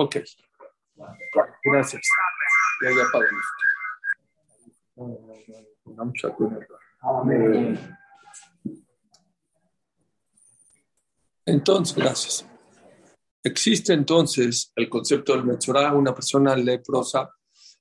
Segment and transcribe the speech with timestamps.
[0.00, 0.16] Ok.
[1.64, 2.02] Gracias.
[2.82, 3.44] Ya, ya pagamos.
[11.44, 12.46] Entonces, gracias.
[13.42, 17.34] Existe entonces el concepto del Metzorah, una persona leprosa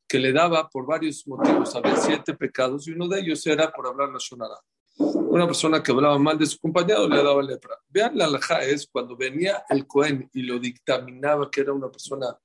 [0.08, 3.86] que le daba por varios motivos, había siete pecados y uno de ellos era por
[3.86, 4.60] hablar la Shonara.
[4.98, 7.78] Una persona que hablaba mal de su compañero le daba lepra.
[7.88, 8.60] Vean la alhaja
[8.92, 12.38] cuando venía el Cohen y lo dictaminaba que era una persona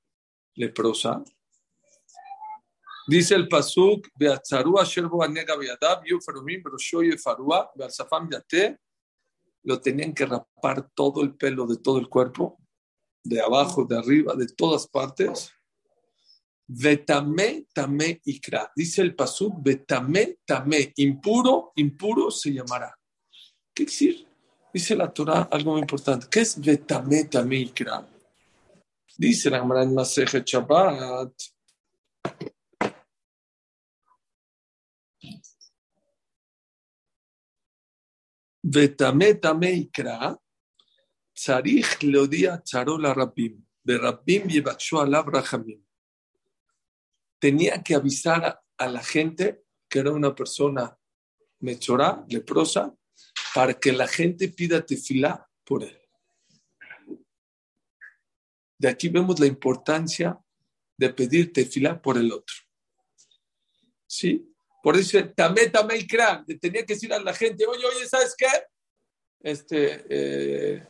[0.55, 1.23] leprosa.
[3.07, 4.07] Dice el Pasuk,
[9.63, 12.57] lo tenían que rapar todo el pelo de todo el cuerpo,
[13.23, 15.53] de abajo, de arriba, de todas partes
[16.67, 18.71] Vetame, tame, ikra.
[18.75, 20.93] Dice el pasuk, vetame, tame.
[20.97, 22.97] Impuro, impuro se llamará.
[23.73, 24.25] ¿Qué decir?
[24.73, 26.27] Dice la Torah algo muy importante.
[26.31, 28.07] ¿Qué es vetame, tame, ikra?
[29.17, 30.43] Dice la Gemara en Maseje.
[38.63, 40.39] Vetame, tame, ikra.
[41.35, 43.61] Tzarich leodia charola rabim.
[43.85, 45.83] Berabim yebakshu alab rachamim
[47.43, 50.97] tenía que avisar a, la gente que era una persona
[51.59, 52.95] mechorá, leprosa,
[53.53, 55.99] para que la gente pida tefilá por él.
[58.77, 60.39] De aquí vemos la importancia
[60.97, 62.55] de pedir tefilá por el otro.
[64.07, 64.49] ¿Sí?
[64.81, 68.47] Por eso, tamé, tamé y tenía que decir a la gente, oye, oye, ¿sabes qué?
[69.41, 70.87] Este, eh,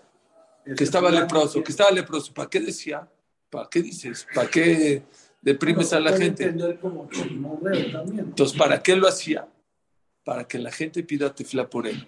[0.78, 2.32] que estaba leproso, que estaba leproso.
[2.32, 3.12] ¿Para qué decía?
[3.50, 4.28] ¿Para qué dices?
[4.36, 5.04] ¿Para qué
[5.44, 6.46] deprimes a la gente.
[6.46, 9.48] Entonces, ¿para qué lo hacía?
[10.24, 12.08] Para que la gente pida tefla por él.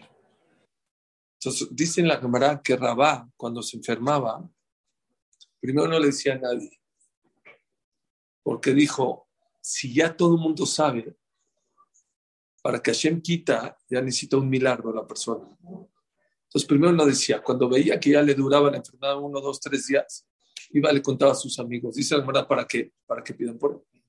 [1.39, 4.49] Entonces, dice en la cámara que Rabá, cuando se enfermaba,
[5.59, 6.79] primero no le decía a nadie.
[8.41, 9.27] Porque dijo,
[9.61, 11.15] si ya todo el mundo sabe,
[12.61, 15.45] para que Hashem quita, ya necesita un milagro a la persona.
[15.61, 19.87] Entonces, primero no decía, cuando veía que ya le duraba la enfermedad uno, dos, tres
[19.87, 20.25] días,
[20.75, 21.95] iba le contaba a sus amigos.
[21.95, 22.91] Dice la ¿para qué?
[23.05, 24.01] Para que pidan por él.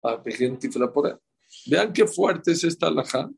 [0.00, 1.16] Para que gente por él.
[1.66, 3.30] Vean qué fuerte es esta alhaja.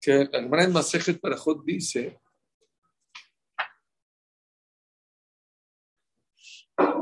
[0.00, 2.20] Que la Gemara en Masejet Parajot dice,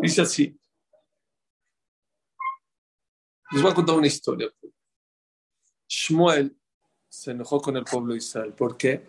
[0.00, 0.59] dice así.
[3.50, 4.50] Les voy a contar una historia.
[5.87, 6.56] Shmuel
[7.11, 9.05] se enojó con el pueblo de Israel porque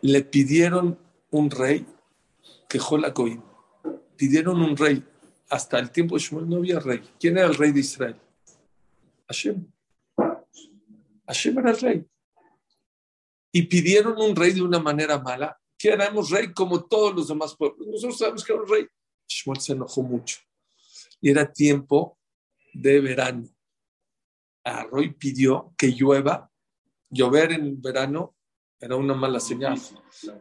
[0.00, 0.98] le pidieron
[1.30, 1.84] un rey
[2.66, 3.55] que la Goim
[4.16, 5.04] pidieron un rey.
[5.48, 7.02] Hasta el tiempo de Shmuel no había rey.
[7.20, 8.16] ¿Quién era el rey de Israel?
[9.28, 9.66] Hashem.
[11.26, 12.06] Hashem era el rey.
[13.52, 15.58] Y pidieron un rey de una manera mala.
[15.78, 17.86] Queremos rey como todos los demás pueblos.
[17.86, 18.86] Nosotros sabemos que era un rey.
[19.28, 20.38] Shmuel se enojó mucho.
[21.20, 22.18] Y era tiempo
[22.72, 23.48] de verano.
[24.64, 26.50] Arroy pidió que llueva.
[27.08, 28.35] Llover en verano
[28.80, 29.80] era una mala señal.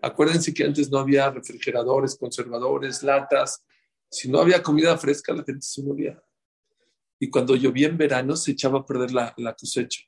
[0.02, 3.64] Acuérdense que antes no había refrigeradores, conservadores, latas.
[4.10, 6.22] Si no había comida fresca, la gente se moría.
[7.20, 10.02] Y cuando llovía en verano, se echaba a perder la, cosecha.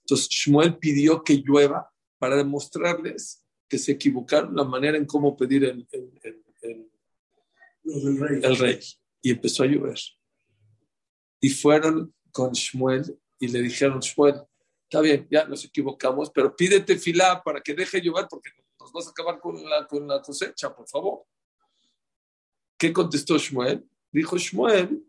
[0.00, 5.64] Entonces, Shmuel pidió que llueva para demostrarles que se equivocaron la manera en cómo pedir
[5.64, 5.86] el,
[7.84, 8.80] el rey.
[9.22, 9.98] Y empezó a llover.
[11.40, 14.42] Y fueron con Shmuel y le dijeron, Shmuel,
[14.88, 18.50] está bien, ya nos equivocamos, pero pídete filá para que deje llover porque
[18.80, 21.24] nos vas a acabar con la, con la cosecha, por favor.
[22.78, 23.86] ¿Qué contestó Shmuel?
[24.10, 25.04] Dijo Shmuel,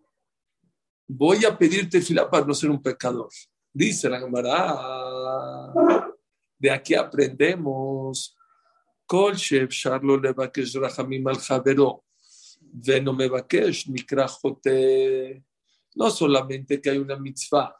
[1.07, 3.29] voy a pedirte filá para no ser un pecador.
[3.71, 5.73] Dice la Gemara,
[6.57, 8.35] de aquí aprendemos,
[9.05, 12.03] Kol Sheb Sharlo Levakesh Rahamim al Javero,
[12.59, 13.17] Veno.
[15.95, 17.78] No solamente que hay una mitzvah,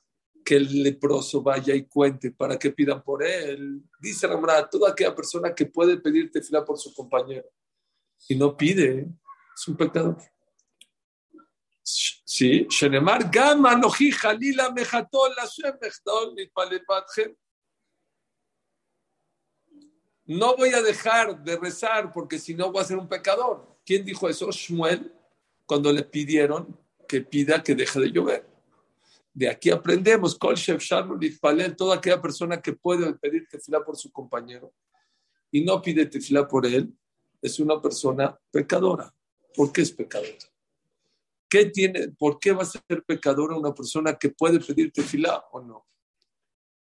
[0.50, 3.84] que el leproso vaya y cuente para que pidan por él.
[4.00, 7.48] Dice Ramra, toda aquella persona que puede pedirte fila por su compañero
[8.28, 9.08] y no pide,
[9.56, 10.18] es un pecador.
[11.84, 13.80] Sí, Shenemar Gama
[14.74, 15.36] Mejatol
[20.26, 23.78] No voy a dejar de rezar porque si no voy a ser un pecador.
[23.86, 24.50] ¿Quién dijo eso?
[24.52, 25.14] Shmuel,
[25.68, 26.76] cuando le pidieron
[27.08, 28.59] que pida que deje de llover.
[29.40, 30.56] De aquí aprendemos, Kol
[31.78, 34.74] toda aquella persona que puede pedir tefilá por su compañero
[35.50, 36.94] y no pide tefilá por él,
[37.42, 39.16] es una persona pecadora.
[39.56, 40.34] ¿Por qué es pecadora?
[41.48, 45.62] ¿Qué tiene, ¿Por qué va a ser pecadora una persona que puede pedir tefilá o
[45.62, 45.88] no?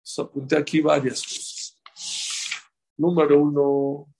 [0.03, 1.81] Os apunté aquí varias cosas.
[2.97, 4.13] Número uno,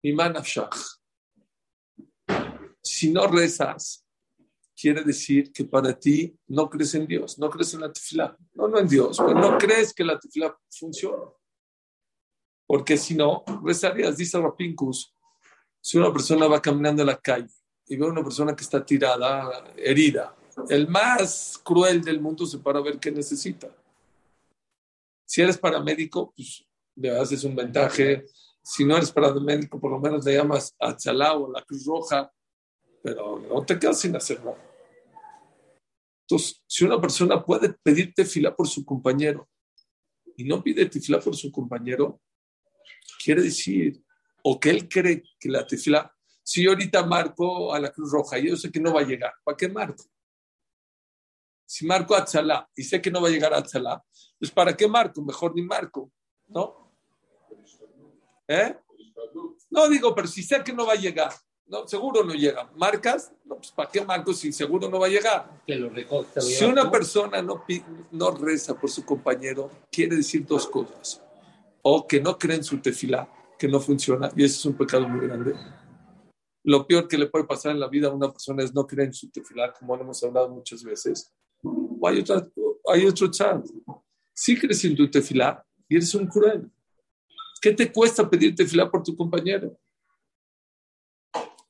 [0.00, 0.42] Iman
[2.82, 4.06] Si no rezas,
[4.80, 8.34] quiere decir que para ti no crees en Dios, no crees en la tefilá.
[8.54, 11.24] No, no en Dios, pero no crees que la tefilá funciona.
[12.66, 15.14] Porque si no, rezarías, dice Rapincus,
[15.82, 17.50] si una persona va caminando en la calle
[17.86, 20.34] y ve a una persona que está tirada, herida,
[20.68, 23.68] el más cruel del mundo se para a ver qué necesita.
[25.26, 26.66] Si eres paramédico, pues
[26.96, 28.26] le haces un ventaje.
[28.62, 31.84] Si no eres paramédico, por lo menos le llamas a Chalá o a la Cruz
[31.84, 32.32] Roja,
[33.02, 34.69] pero no te quedas sin hacer nada.
[36.30, 39.48] Entonces, si una persona puede pedirte fila por su compañero
[40.36, 42.22] y no pide tefila por su compañero,
[43.22, 44.00] quiere decir,
[44.44, 48.38] o que él cree que la tefila, si yo ahorita marco a la Cruz Roja
[48.38, 50.04] y yo sé que no va a llegar, ¿para qué marco?
[51.66, 54.00] Si marco a Tzalá y sé que no va a llegar a Tzalá,
[54.38, 55.22] pues ¿para qué marco?
[55.22, 56.12] Mejor ni marco,
[56.46, 56.94] ¿no?
[58.46, 58.76] ¿Eh?
[59.68, 61.32] No digo, pero si sé que no va a llegar,
[61.70, 62.68] no, seguro no llega.
[62.76, 63.32] ¿Marcas?
[63.44, 65.62] No, pues ¿para qué marco si seguro no va a llegar?
[65.64, 65.90] Que lo
[66.40, 67.64] si una persona no,
[68.10, 71.22] no reza por su compañero, quiere decir dos cosas.
[71.82, 75.08] O que no cree en su tefilá, que no funciona, y ese es un pecado
[75.08, 75.54] muy grande.
[76.64, 79.08] Lo peor que le puede pasar en la vida a una persona es no creer
[79.08, 81.32] en su tefilá, como hemos hablado muchas veces.
[81.62, 82.46] O hay, otra,
[82.92, 83.72] hay otro chance.
[84.34, 86.68] Si crees en tu tefilá y eres un cruel,
[87.62, 89.78] ¿qué te cuesta pedir tefilá por tu compañero?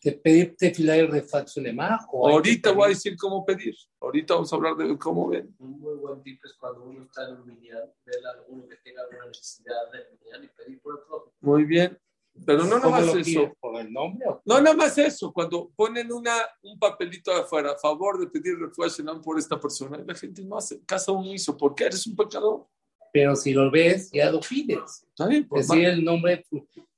[0.02, 1.08] De pedir tefilá y
[1.56, 1.98] lema?
[2.12, 3.74] Ahorita voy a decir cómo pedir.
[4.00, 5.54] Ahorita vamos a hablar de cómo ven.
[5.58, 8.76] Un muy buen tip es cuando uno está en un minyan, ver a alguno que
[8.76, 11.32] tenga alguna necesidad de minyan y pedir por el propio.
[11.40, 11.98] Muy bien.
[12.46, 13.52] Pero no nada más eso.
[13.60, 14.26] ¿Por el nombre?
[14.44, 15.32] No nada más eso.
[15.32, 16.32] Cuando ponen una,
[16.62, 20.82] un papelito afuera a favor de pedir refuerzo por esta persona, la gente no hace
[20.84, 21.56] caso omiso.
[21.56, 22.66] ¿Por qué eres un pecador?
[23.12, 25.04] Pero si lo ves, ya lo pides.
[25.08, 26.44] Está bien, por Decir el nombre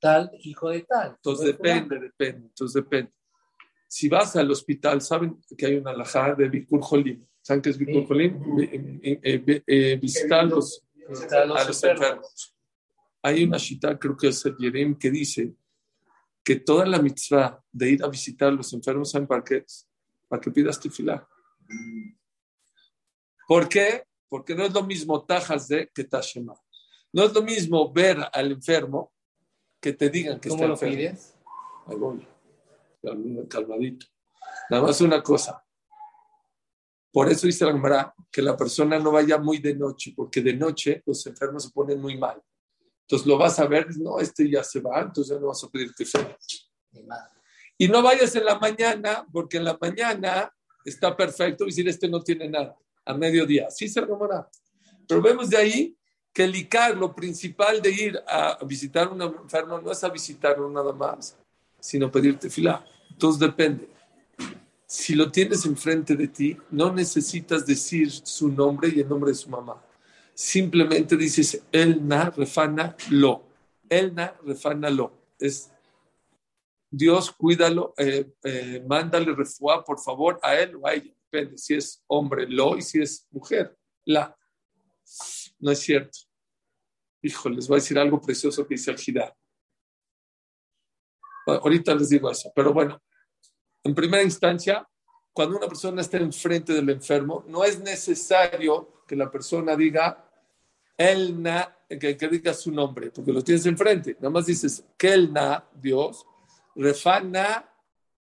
[0.03, 1.13] tal, hijo de tal.
[1.13, 2.49] Entonces depende, depende.
[2.49, 3.13] Entonces depende.
[3.89, 7.27] Si vas al hospital, ¿saben que hay una alajá de Bikur Jolim?
[7.41, 8.61] ¿Saben qué es Bikur Jolim?
[8.61, 10.85] Eh, eh, eh, visitar a los,
[11.81, 12.55] enfermos.
[13.23, 15.55] Hay una shita, creo que es el Yerim, que dice
[16.43, 19.65] que toda la mitzvah de ir a visitar a los enfermos, ¿saben para qué
[20.29, 21.27] Para que pidas tefilá.
[23.47, 24.05] ¿Por qué?
[24.33, 26.55] porque no es lo mismo tajas de que tashema.
[27.13, 29.12] No es lo mismo ver al enfermo
[29.83, 30.79] que te digan que está enfermo.
[30.79, 31.35] ¿Cómo lo pides?
[31.87, 34.07] Ahí voy, calmadito.
[34.71, 35.63] Nada más una cosa.
[37.11, 40.55] Por eso dice la Gemara que la persona no vaya muy de noche, porque de
[40.55, 42.41] noche los enfermos se ponen muy mal.
[43.03, 45.93] Entonces lo vas a ver, no, este ya se va, entonces no vas a pedir
[45.95, 46.07] que.
[47.77, 50.51] Y no vayas en la mañana, porque en la mañana
[50.85, 53.69] está perfecto y decir, este no tiene nada a mediodía.
[53.69, 54.49] Sí se removerá.
[55.09, 55.97] Pero vemos de ahí
[56.33, 60.71] que el ICAR, lo principal de ir a visitar un enfermo, no es a visitarlo
[60.71, 61.37] nada más,
[61.79, 62.85] sino pedirte fila.
[63.11, 63.89] Entonces depende.
[64.87, 69.37] Si lo tienes enfrente de ti, no necesitas decir su nombre y el nombre de
[69.37, 69.83] su mamá.
[70.35, 73.43] Simplemente dices, Elna refana lo.
[73.89, 75.13] Elna refana lo.
[75.39, 75.71] Es
[76.91, 81.75] Dios, cuídalo, eh, eh, mándale refuá, por favor, a él o a ella depende si
[81.75, 84.37] es hombre, lo, y si es mujer, la.
[85.63, 86.19] No es cierto.
[87.23, 89.35] Hijo, les voy a decir algo precioso que dice el Jidá.
[91.47, 93.01] Ahorita les digo eso, pero bueno,
[93.83, 94.87] en primera instancia,
[95.33, 100.29] cuando una persona está enfrente del enfermo, no es necesario que la persona diga,
[100.97, 104.15] él na, que, diga su nombre, porque lo tienes enfrente.
[104.15, 106.27] Nada más dices, que él na, Dios,
[106.75, 107.69] refana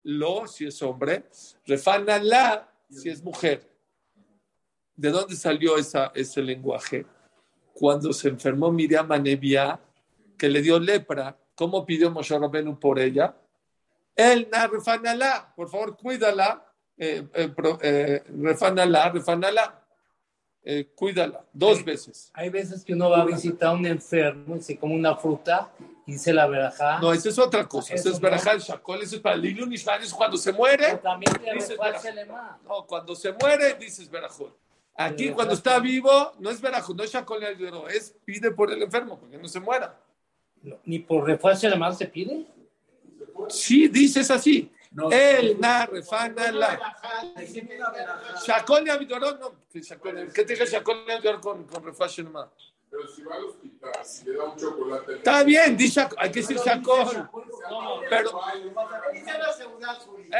[0.04, 1.30] lo, si es hombre,
[1.66, 3.70] refana la, si es mujer.
[4.96, 7.06] ¿De dónde salió ese lenguaje?
[7.80, 9.80] Cuando se enfermó Miriam Anevia,
[10.38, 13.34] que le dio lepra, ¿cómo pidió Moshe Rabenu por ella?
[14.14, 16.62] El na refanala, por favor, cuídala,
[16.98, 19.82] eh, eh, eh, refanala, refanala,
[20.94, 22.30] cuídala, dos veces.
[22.34, 25.72] Hay veces que uno va a visitar a un enfermo y se come una fruta
[26.06, 27.00] dice la verajá.
[27.00, 27.94] No, esa es otra cosa.
[27.94, 29.74] Eso, es verajá el shakol, eso es para el Ilun
[30.18, 30.98] cuando se muere.
[30.98, 31.78] también dices
[32.68, 34.54] No, cuando se muere dices verajón.
[35.02, 37.42] Aquí cuando está vivo no es verajón, no es shakol
[37.90, 39.98] es pide por el enfermo, porque no se muera.
[40.84, 42.46] ¿Ni por refuerzo alemán se pide?
[43.48, 44.70] Sí, dices así.
[45.10, 46.98] el na refana la.
[48.46, 49.54] Shakol y no.
[50.34, 52.50] ¿Qué tiene shakol y con, con refuerzo alemán?
[52.92, 55.14] Pero si va al hospital, si le da un chocolate.
[55.14, 57.30] Está bien, dice, hay que decir chacón.
[58.10, 58.38] pero.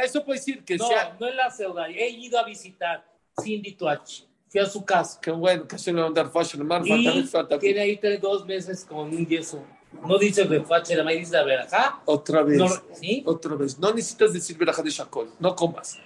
[0.02, 1.16] Eso puede decir que no, sea.
[1.18, 1.88] No, es la ciudad.
[1.88, 4.29] He ido a visitar Cindy Tuach.
[4.50, 5.18] Fui a su casa.
[5.22, 6.82] Qué bueno, que se le va a dar fashion mar.
[6.82, 9.64] Tiene ahí tres, dos meses con un yeso.
[10.04, 12.02] No dice de fashion, me dice la verajá.
[12.04, 12.60] Otra vez.
[12.94, 13.22] ¿Sí?
[13.24, 13.78] Otra vez.
[13.78, 15.30] No necesitas decir verajá de chacón.
[15.38, 15.98] No comas.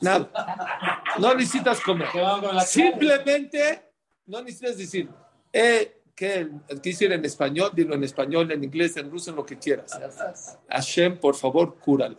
[0.00, 0.28] Nada.
[1.18, 2.08] No necesitas comer.
[2.12, 3.82] Que Simplemente
[4.26, 5.08] no necesitas decir,
[5.52, 6.48] eh, ¿qué
[6.82, 7.70] decir en español?
[7.72, 9.96] Dilo en español, en inglés, en ruso, en lo que quieras.
[10.68, 12.16] Hashem, por favor, cúrala.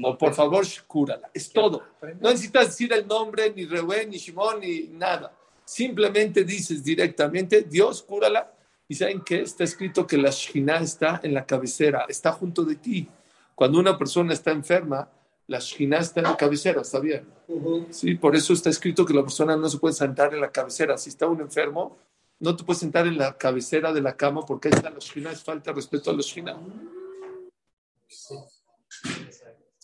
[0.00, 1.30] O por favor, cúrala.
[1.34, 1.82] Es todo.
[2.20, 5.34] No necesitas decir el nombre, ni Reuben, ni Shimon, ni nada.
[5.64, 8.52] Simplemente dices directamente, Dios, cúrala.
[8.88, 12.76] Y saben que está escrito que la Shina está en la cabecera, está junto de
[12.76, 13.08] ti.
[13.54, 15.08] Cuando una persona está enferma,
[15.46, 17.26] la Shina está en la cabecera, ¿está bien?
[17.90, 20.96] Sí, por eso está escrito que la persona no se puede sentar en la cabecera.
[20.96, 21.98] Si está un enfermo,
[22.40, 25.30] no te puedes sentar en la cabecera de la cama porque ahí está la Shina,
[25.30, 26.58] es falta de respeto a la Shina.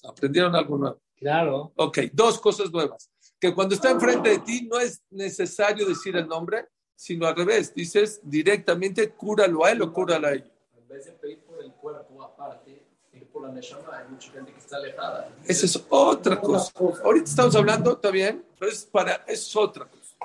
[0.09, 1.01] ¿Aprendieron algo nuevo?
[1.17, 1.73] Claro.
[1.77, 3.11] Ok, dos cosas nuevas.
[3.39, 7.75] Que cuando está enfrente de ti no es necesario decir el nombre, sino al revés.
[7.75, 10.51] Dices directamente, cúralo a él o cúralo a ella.
[10.77, 14.53] En vez de pedir por el cuerpo aparte, ir por la Neshama, hay mucha gente
[14.53, 15.31] que está alejada.
[15.47, 16.73] Esa es otra cosa.
[17.05, 18.45] Ahorita estamos hablando, ¿está bien?
[18.59, 20.17] Pero es para, es otra cosa.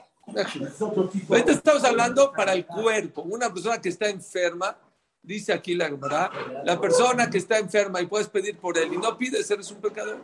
[1.29, 3.23] Ahorita estamos hablando para el cuerpo.
[3.23, 4.75] Una persona que está enferma,
[5.23, 6.29] dice aquí la Gemara,
[6.63, 9.81] la persona que está enferma y puedes pedir por él y no pides, eres un
[9.81, 10.21] pecador.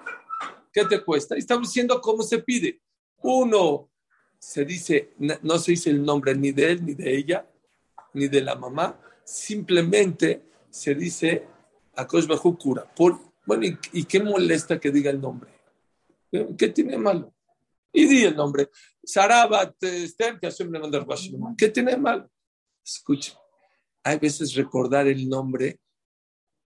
[0.71, 1.35] ¿Qué te cuesta?
[1.35, 2.81] Y estamos diciendo cómo se pide.
[3.21, 3.89] Uno,
[4.37, 7.47] se dice, no se dice el nombre ni de él, ni de ella,
[8.13, 11.47] ni de la mamá, simplemente se dice
[11.95, 12.85] Akosh Bajú cura.
[12.95, 15.51] Por, bueno, ¿y, ¿y qué molesta que diga el nombre?
[16.57, 17.33] ¿Qué tiene malo?
[17.91, 18.69] Y di el nombre.
[19.03, 20.49] Sarabat Esther, que.
[21.57, 22.29] ¿Qué tiene malo?
[22.85, 23.37] Escucha,
[24.03, 25.79] hay veces recordar el nombre,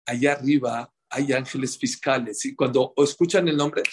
[0.06, 2.44] allá arriba hay ángeles fiscales.
[2.46, 3.84] Y cuando escuchan el nombre,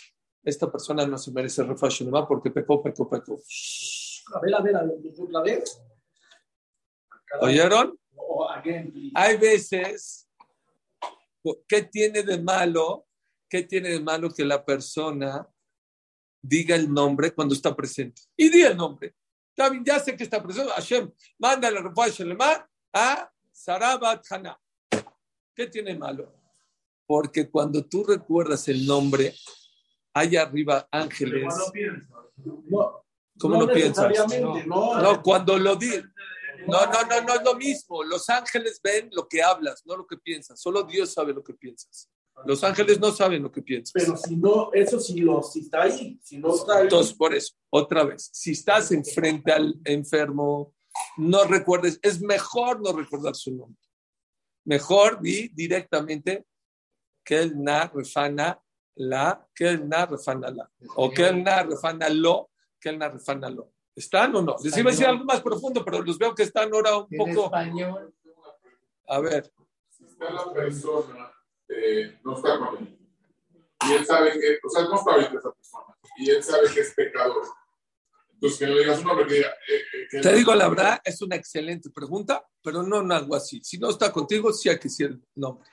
[0.42, 3.40] esta persona no se merece refashion porque pecó, pecó, pecó.
[4.34, 4.98] A ver, a ver, a ver,
[5.30, 5.80] la vez.
[7.40, 7.98] ¿Oyeron?
[8.14, 8.92] Oh, again.
[9.14, 10.28] Hay veces,
[11.66, 13.06] ¿qué tiene de malo?
[13.48, 15.48] ¿Qué tiene de malo que la persona
[16.42, 18.22] diga el nombre cuando está presente?
[18.36, 19.14] Y di el nombre.
[19.54, 20.72] También ya sé que está presente.
[20.72, 22.36] Hashem, manda la refashion
[22.94, 24.58] a Sarabat Hana.
[25.54, 26.32] ¿Qué tiene malo?
[27.06, 29.34] Porque cuando tú recuerdas el nombre,
[30.14, 31.52] hay arriba ángeles.
[32.36, 33.04] No,
[33.38, 34.08] ¿Cómo no, piensas?
[34.08, 35.90] necesariamente, No, No, cuando lo di.
[36.66, 38.02] No, no, no, no es lo mismo.
[38.04, 40.60] Los ángeles ven lo que hablas, no lo que piensas.
[40.60, 42.08] Solo Dios sabe lo que piensas.
[42.46, 43.92] Los ángeles no saben lo que piensas.
[43.92, 46.82] Pero si no, eso sí lo, si está ahí, si no está ahí.
[46.84, 50.74] Entonces, por eso, otra vez, si estás enfrente al enfermo,
[51.16, 53.80] no recuerdes, es mejor no recordar su nombre.
[54.64, 56.46] Mejor di directamente
[57.24, 58.60] que el na refana
[58.96, 63.08] la, que el na refana la, o que el na refana lo, que el na
[63.08, 63.72] refana lo.
[63.96, 64.56] ¿Están o no?
[64.62, 67.18] Les iba a decir algo más profundo, pero los veo que están ahora un En
[67.18, 67.44] poco.
[67.46, 68.14] español.
[69.06, 69.52] A ver,
[69.90, 71.32] Si está la persona,
[71.68, 72.98] eh, no está con él.
[73.86, 75.96] Y él sabe que, o sea, no está ahorita esa persona.
[76.16, 77.44] Y él sabe que es pecador.
[78.44, 79.48] Entonces, que no le digas un nombre que diga.
[79.48, 83.34] eh, eh, que te digo la verdad, es una excelente pregunta, pero no en algo
[83.34, 83.60] así.
[83.64, 85.68] Si no está contigo, sí hay que decir el nombre.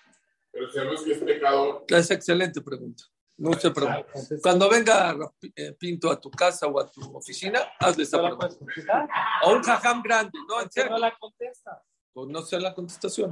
[0.51, 3.03] Pero si no es que es pecador, Es excelente pregunta.
[3.37, 4.05] Mucha pregunta.
[4.43, 5.17] Cuando venga
[5.55, 9.09] eh, Pinto a tu casa o a tu oficina, hazle esa ¿No pregunta.
[9.43, 10.91] O un jajam grande, no, en ¿Por qué serio.
[10.91, 11.83] no la contesta?
[12.13, 13.31] Pues no sé la contestación.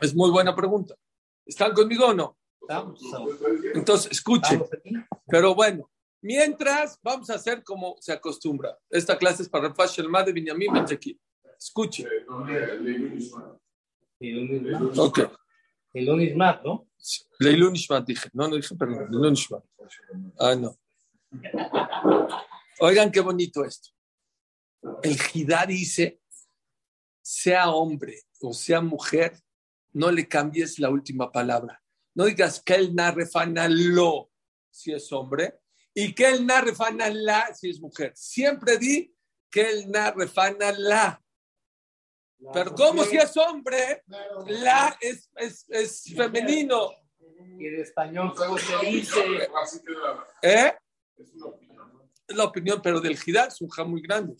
[0.00, 0.94] Es muy buena pregunta.
[1.46, 2.36] ¿Están conmigo o no?
[2.60, 3.00] Estamos,
[3.74, 4.64] Entonche, escuchen.
[5.28, 5.90] Pero bueno,
[6.22, 8.78] mientras vamos a hacer como se acostumbra.
[8.88, 11.18] Esta clase es para Rafash Shelma de Binyamin Ben Shakir.
[11.58, 12.08] Escuchen.
[12.28, 13.60] no, le digo mismo.
[14.18, 14.98] Y lunes más.
[14.98, 15.20] Ok.
[15.94, 16.88] Lunes más, ¿no?
[17.38, 18.30] Leilun Ishmat dije.
[18.32, 19.08] No, no dije, perdón.
[19.10, 19.64] Leilun Ishmat.
[20.38, 20.78] Ah, no.
[22.80, 23.90] Oigan qué bonito esto.
[25.02, 26.20] El Jidá dice,
[27.20, 29.38] sea hombre o sea mujer,
[29.92, 31.80] no le cambies la última palabra.
[32.14, 34.30] No digas que el narrefana lo
[34.70, 35.61] si es hombre
[35.94, 38.12] y que el narrefana la si es mujer.
[38.14, 39.14] Siempre di
[39.50, 41.22] que el narrefana la.
[42.52, 44.02] Pero ¿cómo si es hombre?
[44.46, 46.90] La es, es, es femenino.
[47.58, 49.20] Y en español, ¿cómo se dice?
[50.42, 50.72] ¿Eh?
[51.16, 52.10] Es una opinión.
[52.26, 54.34] Es la opinión, pero del Jidá es un ja muy grande.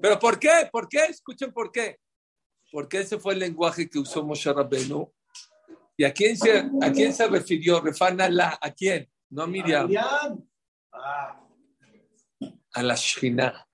[0.00, 0.68] ¿Pero por qué?
[0.70, 1.06] ¿Por qué?
[1.06, 1.98] Escuchen por qué.
[2.70, 5.12] Porque ese fue el lenguaje que usó Moshe Rabbeinu.
[5.96, 7.80] ¿Y a quién se, a quién se refirió?
[7.80, 9.10] Refana la, ¿a quién?
[9.30, 10.47] No a Miriam, Miriam.
[12.72, 13.66] A la Shina.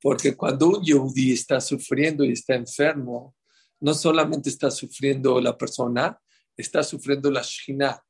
[0.00, 3.34] Porque cuando un Yehudi está sufriendo y está enfermo,
[3.80, 6.18] no solamente está sufriendo la persona,
[6.56, 8.00] está sufriendo la Shina.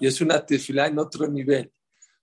[0.00, 1.72] Y es una tefilá en otro nivel.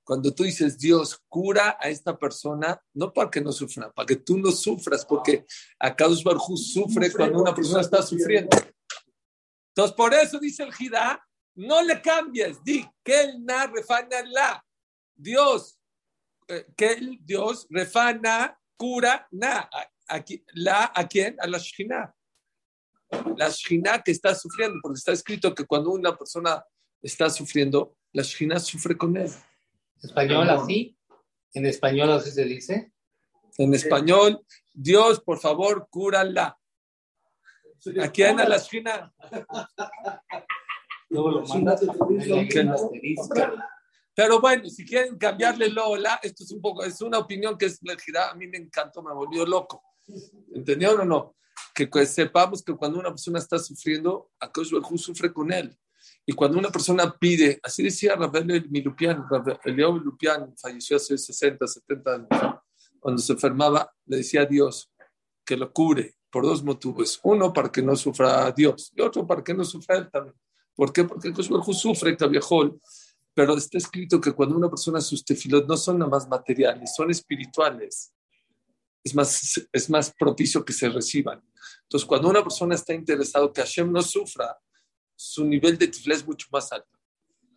[0.03, 4.17] Cuando tú dices, Dios, cura a esta persona, no para que no sufra, para que
[4.17, 5.45] tú no sufras, porque
[5.79, 8.55] Akadosh Barjú sufre cuando una persona está sufriendo.
[9.69, 11.21] Entonces, por eso dice el Jidá,
[11.55, 14.64] no le cambies, di que el la.
[15.15, 15.79] Dios,
[16.47, 19.69] eh, que el Dios refana, cura, na.
[20.07, 21.35] Aquí, la, ¿A quién?
[21.39, 22.13] A la Shina.
[23.37, 26.63] La Shina que está sufriendo, porque está escrito que cuando una persona
[27.01, 29.31] está sufriendo, la Shina sufre con él.
[30.01, 30.97] español así,
[31.53, 32.91] en español así se dice.
[33.57, 36.59] En español, Dios, por favor, cúrala.
[38.01, 38.39] ¿A quién?
[38.39, 39.13] A la Shina.
[41.09, 43.33] Luego lo mandas a asterisco.
[44.15, 47.79] Pero bueno, si quieren cambiarle Lola, esto es un poco, es una opinión que es
[47.83, 49.83] elegida, a mí me encantó, me volvió loco.
[50.53, 51.35] ¿Entendieron o no?
[51.73, 55.77] Que, que sepamos que cuando una persona está sufriendo, Akadosh Baruj Hu sufre con él.
[56.25, 59.25] Y cuando una persona pide, así decía Rafael Milupian,
[59.65, 62.27] Eliyahu Milupian falleció hace 60, 70 años,
[62.99, 64.91] cuando se enfermaba, le decía a Dios
[65.43, 67.19] que lo cure por dos motivos.
[67.23, 70.35] Uno, para que no sufra Dios, y otro, para que no sufra él también.
[70.73, 71.03] ¿Por qué?
[71.03, 72.79] Porque Akadosh Baruj Hu sufre, Cabiajol,
[73.35, 77.11] pero está escrito que cuando una persona sus tefilot no son nada más materiales, son
[77.11, 78.13] espirituales.
[79.03, 81.43] Es más, es más propicio que se reciban.
[81.83, 84.57] Entonces, cuando una persona está interesado que Hashem no sufra,
[85.15, 86.97] su nivel de tefilá es mucho más alto.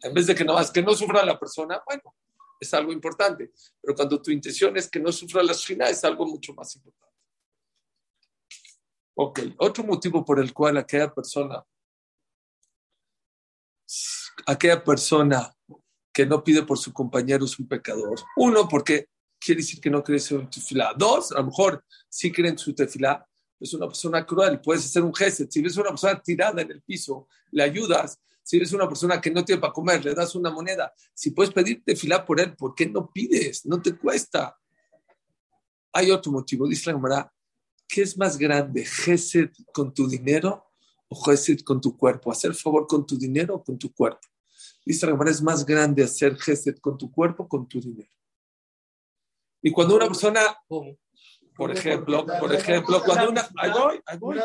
[0.03, 2.15] En vez de que nada más que no sufra la persona, bueno,
[2.61, 3.53] es algo importante.
[3.81, 7.15] Pero cuando tu intención es que no sufra la shina, es algo mucho más importante.
[9.15, 11.65] Ok, otro motivo por el cual aquella persona,
[14.47, 15.53] aquella persona
[16.13, 18.19] que no pide por su compañero es un pecador.
[18.37, 20.93] Uno, porque quiere decir que no cree en su tefilá.
[20.97, 23.25] Dos, a lo mejor sí cree en su tefilá,
[23.61, 25.45] es una persona cruel, puedes hacer un gesto.
[25.51, 28.21] Si ves una persona tirada en el piso, le ayudas.
[28.43, 30.93] Si ves una persona que no tiene para comer, le das una moneda.
[31.13, 33.67] Si puedes pedir tefilá por él, ¿por qué no pides?
[33.67, 34.57] No te cuesta.
[35.93, 37.33] Hay otro motivo, dice la Gemara,
[37.87, 40.68] ¿qué es más grande, gesed con tu dinero
[41.17, 42.31] gesed con tu cuerpo?
[42.31, 44.27] ¿Hacer favor con tu dinero o con tu cuerpo?
[44.85, 48.11] Dice la es más grande hacer gesed con tu cuerpo o con tu dinero.
[49.61, 50.41] Y cuando una persona,
[51.57, 54.39] por ejemplo, por ejemplo, cuando una, ahí voy, ahí voy.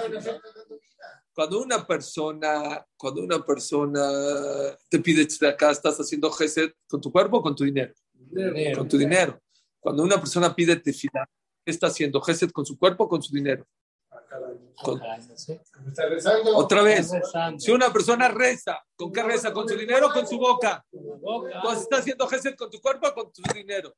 [1.33, 7.11] Cuando una persona, cuando una persona te pide de acá, estás haciendo gesed con tu
[7.11, 7.93] cuerpo o con tu dinero,
[8.75, 9.41] con tu dinero.
[9.79, 11.27] Cuando una persona pide tefilá,
[11.65, 12.21] ¿qué está haciendo?
[12.21, 13.65] ¿Gesed con su cuerpo o con su dinero?
[14.81, 15.61] Con- No sé.
[15.87, 16.55] Está rezando.
[16.57, 17.59] Otra vez, Está rezando.
[17.59, 19.53] si una persona reza, ¿con qué reza?
[19.53, 20.85] ¿Con su dinero o con su boca?
[20.91, 21.55] La.
[21.55, 23.95] Entonces, ¿está haciendo gesed con tu cuerpo o con tu dinero?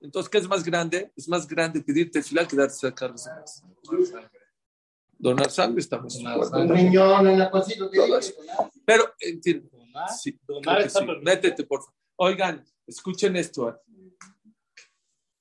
[0.00, 1.12] Entonces, ¿qué es más grande?
[1.16, 3.62] Es más grande pedir tefilá que de más.
[5.20, 6.14] Donar sangre, estamos.
[6.16, 8.34] Un riñón, cosita que Todo eso.
[8.84, 9.68] Pero, entiendo.
[9.72, 10.38] Donar, Sí,
[10.88, 11.06] sí.
[11.22, 11.94] Métete, por favor.
[12.16, 13.70] Oigan, escuchen esto.
[13.70, 13.74] ¿eh?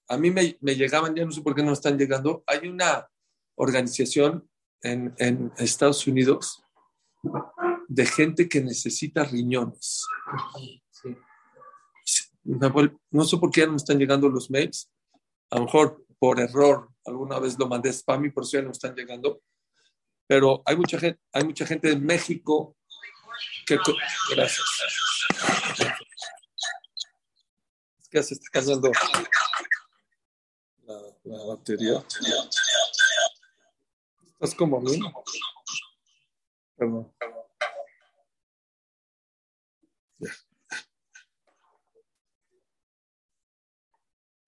[0.08, 2.44] A mí me, me llegaban, ya no sé por qué no están llegando.
[2.48, 3.08] Hay una
[3.58, 4.50] organización
[4.82, 6.64] en, en Estados Unidos
[7.88, 10.06] de gente que necesita riñones.
[10.92, 11.18] Sí.
[12.44, 14.90] No sé por qué ya no me están llegando los mails.
[15.50, 18.68] A lo mejor por error, alguna vez lo mandé spam y por eso ya no
[18.68, 19.42] me están llegando.
[20.28, 22.76] Pero hay mucha gente, hay mucha gente de México
[23.66, 23.78] que...
[24.36, 24.66] Gracias.
[28.00, 28.92] Es que se está cayendo
[30.86, 32.04] la, la batería.
[34.40, 35.00] ¿Estás como a mí?
[36.76, 37.12] Perdón.
[40.20, 40.30] Ya.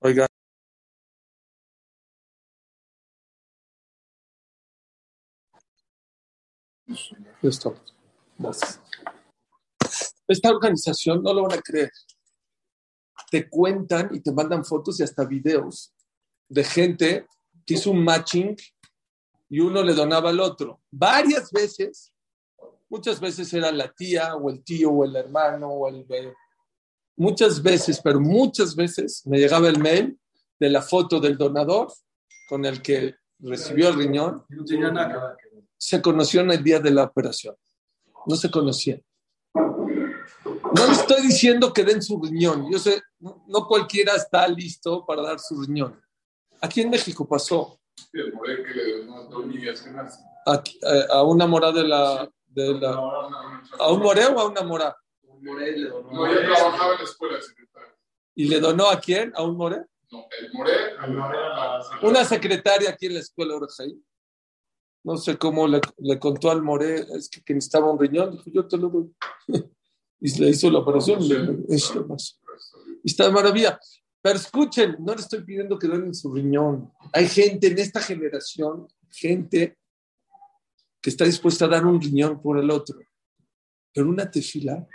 [0.02, 0.28] Oiga.
[6.86, 7.96] Ya estamos.
[8.38, 8.82] Gracias.
[10.28, 11.92] Esta organización no lo van a creer.
[13.32, 15.92] Te cuentan y te mandan fotos y hasta videos
[16.48, 17.28] de gente
[17.66, 18.56] que hizo un matching
[19.50, 20.82] y uno le donaba al otro.
[20.92, 22.14] Varias veces,
[22.88, 26.06] muchas veces era la tía o el tío o el hermano o el...
[27.18, 30.18] Muchas veces, pero muchas veces me llegaba el mail
[30.60, 31.92] de la foto del donador
[32.48, 34.46] con el que recibió el riñón.
[35.78, 37.56] Se conoció en el día de la operación.
[38.26, 39.02] No se conocían.
[39.54, 42.72] No le estoy diciendo que den su riñón.
[42.72, 46.00] Yo sé, no cualquiera está listo para dar su riñón.
[46.62, 47.79] Aquí en México pasó.
[48.12, 49.16] Sí, el moré que le donó
[50.46, 53.00] a eh, a una mora de la, de la-
[53.80, 56.12] a un moré o a una mora Un Morel le donó.
[56.12, 57.96] No, ella trabajaba en la escuela de secretaria.
[58.36, 60.72] y le donó a quién a un moré No, el moré.
[62.02, 64.02] una secretaria aquí en la escuela Orejaí
[65.04, 68.44] no sé cómo le, le contó al moré es que, que necesitaba un riñón dijo
[68.52, 69.14] yo te lo doy
[70.22, 72.40] y le hizo la operación y le- es lo más.
[73.04, 73.80] Y está de maravilla
[74.22, 78.88] pero escuchen no le estoy pidiendo que donen su riñón hay gente en esta generación
[79.12, 79.78] gente
[81.02, 83.00] que está dispuesta a dar un riñón por el otro
[83.94, 84.88] pero una tefila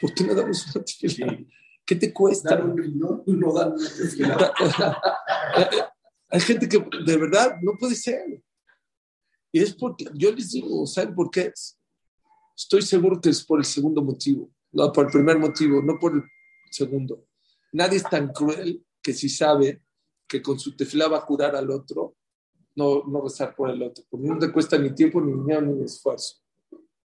[0.00, 1.38] ¿por qué no damos una tefila?
[1.84, 2.50] ¿Qué te cuesta?
[2.50, 4.52] Dar un riñón, no dar una tefila.
[6.30, 8.42] Hay gente que de verdad no puede ser.
[9.50, 11.78] Y es porque, yo les digo, ¿saben por qué es?
[12.54, 16.14] Estoy seguro que es por el segundo motivo, no por el primer motivo, no por
[16.14, 16.22] el
[16.70, 17.26] segundo.
[17.72, 19.82] Nadie es tan cruel que si sabe
[20.26, 22.16] que con su tefla va a curar al otro,
[22.76, 25.84] no, no rezar por el otro, porque no te cuesta ni tiempo, ni dinero, ni
[25.84, 26.36] esfuerzo.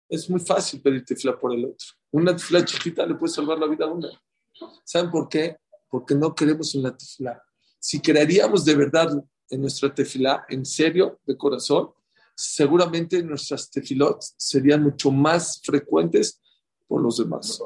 [0.07, 1.87] Es muy fácil pedir tefla por el otro.
[2.11, 4.07] Una tefla chiquita le puede salvar la vida a uno.
[4.83, 5.57] ¿Saben por qué?
[5.89, 7.41] Porque no creemos en la tefla.
[7.79, 9.09] Si creeríamos de verdad
[9.49, 11.91] en nuestra tefila, en serio, de corazón,
[12.35, 16.41] seguramente nuestras tefilot serían mucho más frecuentes
[16.87, 17.59] por los demás.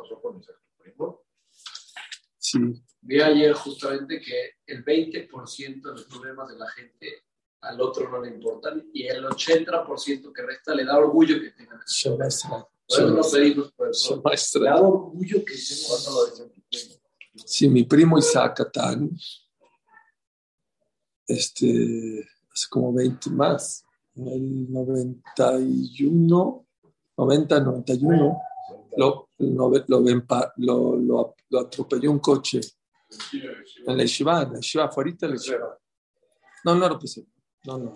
[2.51, 2.59] Sí.
[3.01, 7.23] Vi ayer justamente que el 20% de los problemas de la gente
[7.61, 11.79] al otro no le importan y el 80% que resta le da orgullo que tengan.
[11.85, 12.17] eso.
[12.87, 16.99] Eso no pedimos por Shema Le da orgullo que tengan.
[17.35, 19.11] Sí, mi primo Isaac Atán,
[21.27, 23.85] este, hace como 20 más,
[24.15, 26.67] en el 91,
[27.15, 28.41] 90, 91,
[28.97, 29.99] lo, lo, lo,
[30.57, 32.59] lo, lo- lo atropelló un coche
[33.87, 35.79] en la Yeshiva, en la Yeshiva, afuera de la Yeshiva.
[36.65, 37.25] No, no lo pensé.
[37.65, 37.93] No, no.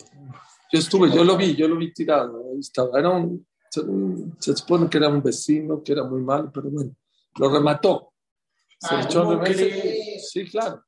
[0.72, 2.42] Yo estuve, yo lo vi, yo lo vi tirado.
[2.60, 2.98] Estaba.
[3.00, 6.96] Era un, se supone que era un vecino, que era muy malo, pero bueno,
[7.38, 8.14] lo remató.
[8.80, 9.64] Se Ah, echó de ¿cómo reversa.
[9.64, 10.30] crees?
[10.32, 10.84] Sí, claro.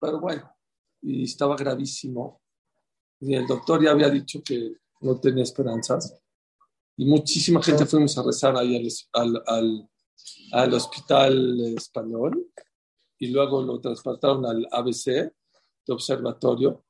[0.00, 0.50] Pero bueno,
[1.02, 2.40] y estaba gravísimo.
[3.20, 6.20] Y el doctor ya había dicho que no tenía esperanzas.
[6.96, 8.88] Y muchísima gente fuimos a rezar ahí al,
[9.36, 9.88] al, al-
[10.52, 12.48] al hospital español.
[13.18, 15.32] Y luego lo transportaron al ABC de
[15.92, 16.84] observatorio.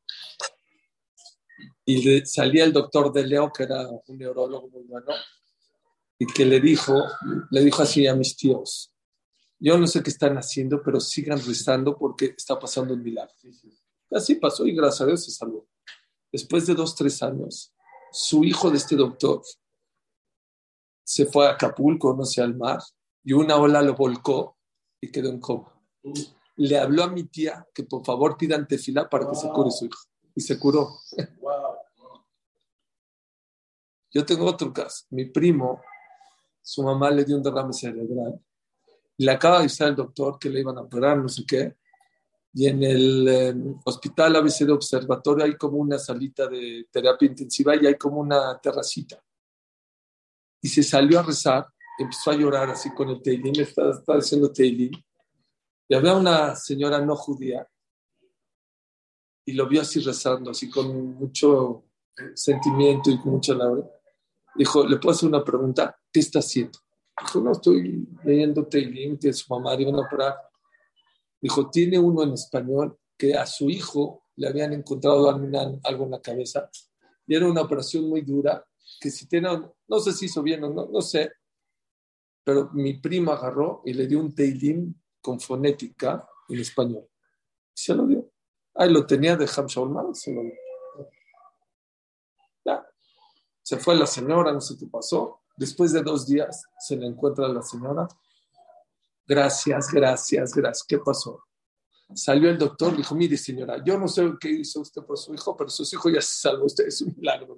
[1.85, 5.13] Y le- salía el doctor de Leo, que era un neurólogo muy bueno,
[6.19, 6.95] y que le dijo,
[7.51, 8.95] le dijo así a mis tíos,
[9.59, 13.33] yo no sé qué están haciendo, pero sigan rezando porque está pasando un milagro.
[14.11, 15.67] Así pasó y gracias a Dios se salvó.
[16.31, 17.73] Después de dos, tres años,
[18.13, 19.43] su hijo de este doctor
[21.05, 22.81] se fue a Acapulco, no sé, al mar,
[23.25, 24.57] y una ola lo volcó
[25.01, 25.73] y quedó en coma.
[26.57, 29.87] Le habló a mi tía que por favor pidan tefila para que se cure su
[29.87, 30.01] hijo.
[30.35, 30.91] Y se curó.
[34.11, 35.07] Yo tengo otro caso.
[35.11, 35.81] Mi primo,
[36.61, 38.41] su mamá le dio un derrame cerebral
[39.17, 41.77] y le acaba de avisar el doctor que le iban a operar, no sé qué.
[42.55, 47.75] Y en el eh, hospital ABC de observatorio hay como una salita de terapia intensiva
[47.77, 49.23] y hay como una terracita.
[50.63, 51.67] Y se salió a rezar,
[51.99, 54.93] empezó a llorar así con el teilín, estaba, estaba haciendo teilín.
[55.89, 57.69] Y había una señora no judía
[59.45, 61.85] y lo vio así rezando, así con mucho
[62.35, 63.91] sentimiento y con mucha labor.
[64.55, 65.97] Dijo, ¿le puedo hacer una pregunta?
[66.13, 66.79] ¿Qué está haciendo?
[67.21, 70.37] Dijo, no, estoy leyendo Teilim, que su mamá le iban a operar.
[71.41, 76.23] Dijo, tiene uno en español que a su hijo le habían encontrado algo en la
[76.23, 76.71] cabeza
[77.27, 78.65] y era una operación muy dura
[79.01, 79.49] que si tiene,
[79.89, 81.33] no sé si hizo bien o no, no sé,
[82.45, 87.09] pero mi prima agarró y le dio un Teilim con fonética en español.
[87.73, 88.31] Se lo dio.
[88.75, 90.53] Ahí lo tenía de Ham se lo dio.
[92.65, 92.85] Ya.
[93.63, 95.43] Se fue la señora, no sé qué pasó.
[95.57, 98.09] Después de dos días se le encuentra la señora.
[99.27, 100.87] Gracias, gracias, gracias.
[100.87, 101.45] ¿Qué pasó?
[102.15, 105.57] Salió el doctor, dijo, mire señora, yo no sé qué hizo usted por su hijo,
[105.57, 106.67] pero su hijo ya se salvó.
[106.67, 107.57] Usted es un milagro.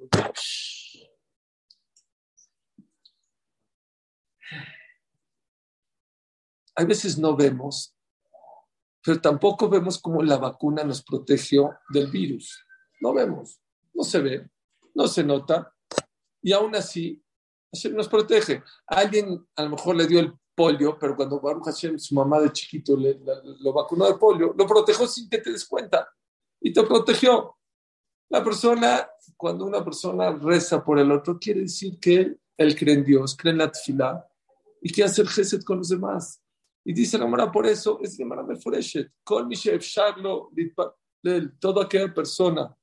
[6.77, 7.95] Hay veces no vemos,
[9.03, 12.65] pero tampoco vemos cómo la vacuna nos protegió del virus.
[13.01, 13.61] No vemos,
[13.93, 14.51] no se ve,
[14.95, 15.73] no se nota,
[16.43, 17.23] y aún así
[17.93, 18.63] nos protege.
[18.87, 22.41] A alguien a lo mejor le dio el polio, pero cuando Baruch Hashem, su mamá
[22.41, 26.09] de chiquito, le, la- lo vacunó de polio, lo protegió sin que te des cuenta
[26.61, 27.57] y te protegió.
[28.31, 32.95] La persona, cuando una persona reza por el otro, quiere decir que él, él cree
[32.95, 34.27] en Dios, cree en la tefilá
[34.85, 36.43] y quiere hacer gesed con los demás.
[36.85, 42.77] Y dice la Mara por eso, es la Mara mi she'efsharlo litpalel, toda aquella persona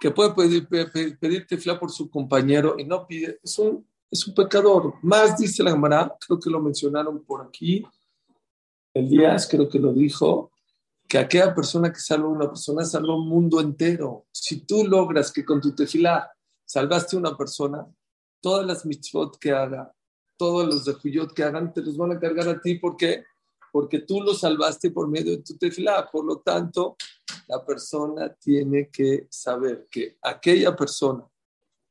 [0.00, 3.86] que puede pedir, pe- pe- pedir tefilá por su compañero y no pide, es un,
[4.10, 4.94] es un pecador.
[5.02, 7.84] Más dice la Gemara, creo que lo mencionaron por aquí,
[8.94, 10.50] Elías creo que lo dijo,
[11.06, 14.26] que aquella persona que salva una persona salva un mundo entero.
[14.32, 16.30] Si tú logras que con tu tefilá
[16.64, 17.86] salvaste una persona,
[18.40, 19.92] todas las mitzvot que haga,
[20.36, 22.76] todos los de Juyot que hagan, te los van a cargar a ti.
[22.76, 23.24] ¿Por qué?
[23.70, 26.08] Porque tú lo salvaste por medio de tu tefilá.
[26.10, 26.96] Por lo tanto,
[27.48, 31.24] la persona tiene que saber que aquella persona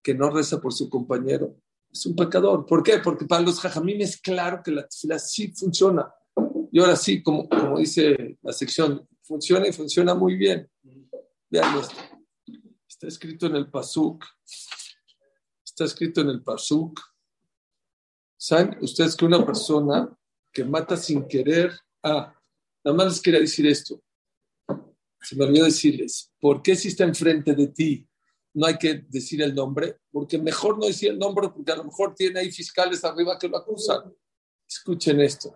[0.01, 1.56] que no reza por su compañero
[1.91, 2.65] es un pecador.
[2.65, 2.99] ¿Por qué?
[2.99, 6.13] Porque para los jajamim es claro que la tefila sí funciona.
[6.71, 10.69] Y ahora sí, como, como dice la sección, funciona y funciona muy bien.
[11.49, 11.95] Vean esto.
[12.88, 14.25] Está escrito en el Pasuk.
[15.65, 16.99] Está escrito en el Pasuk.
[18.43, 20.10] ¿Saben ustedes que una persona
[20.51, 21.80] que mata sin querer...
[22.01, 22.36] Ah,
[22.84, 24.01] nada más les quería decir esto.
[25.21, 28.10] Se me olvidó decirles, ¿por qué si está enfrente de ti
[28.56, 29.99] no hay que decir el nombre?
[30.12, 33.47] Porque mejor no decir el nombre porque a lo mejor tiene ahí fiscales arriba que
[33.47, 34.12] lo acusan.
[34.67, 35.56] Escuchen esto.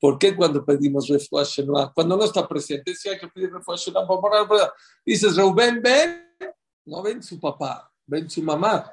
[0.00, 3.92] ¿Por qué cuando pedimos refuerzo Cuando no está presente, si hay que pedir refuerzo
[5.06, 6.34] Dices, Reuben, ven.
[6.84, 8.90] No ven su papá, ven su mamá.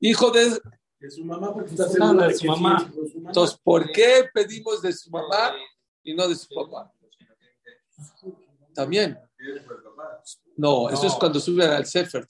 [0.00, 0.60] Hijo de...
[1.00, 2.92] De su mamá, porque está seguro de su mamá.
[3.26, 5.54] Entonces, ¿por qué pedimos de su mamá
[6.02, 6.92] y no de su papá?
[8.74, 9.18] También.
[10.56, 12.26] No, eso es cuando suben al Sefer,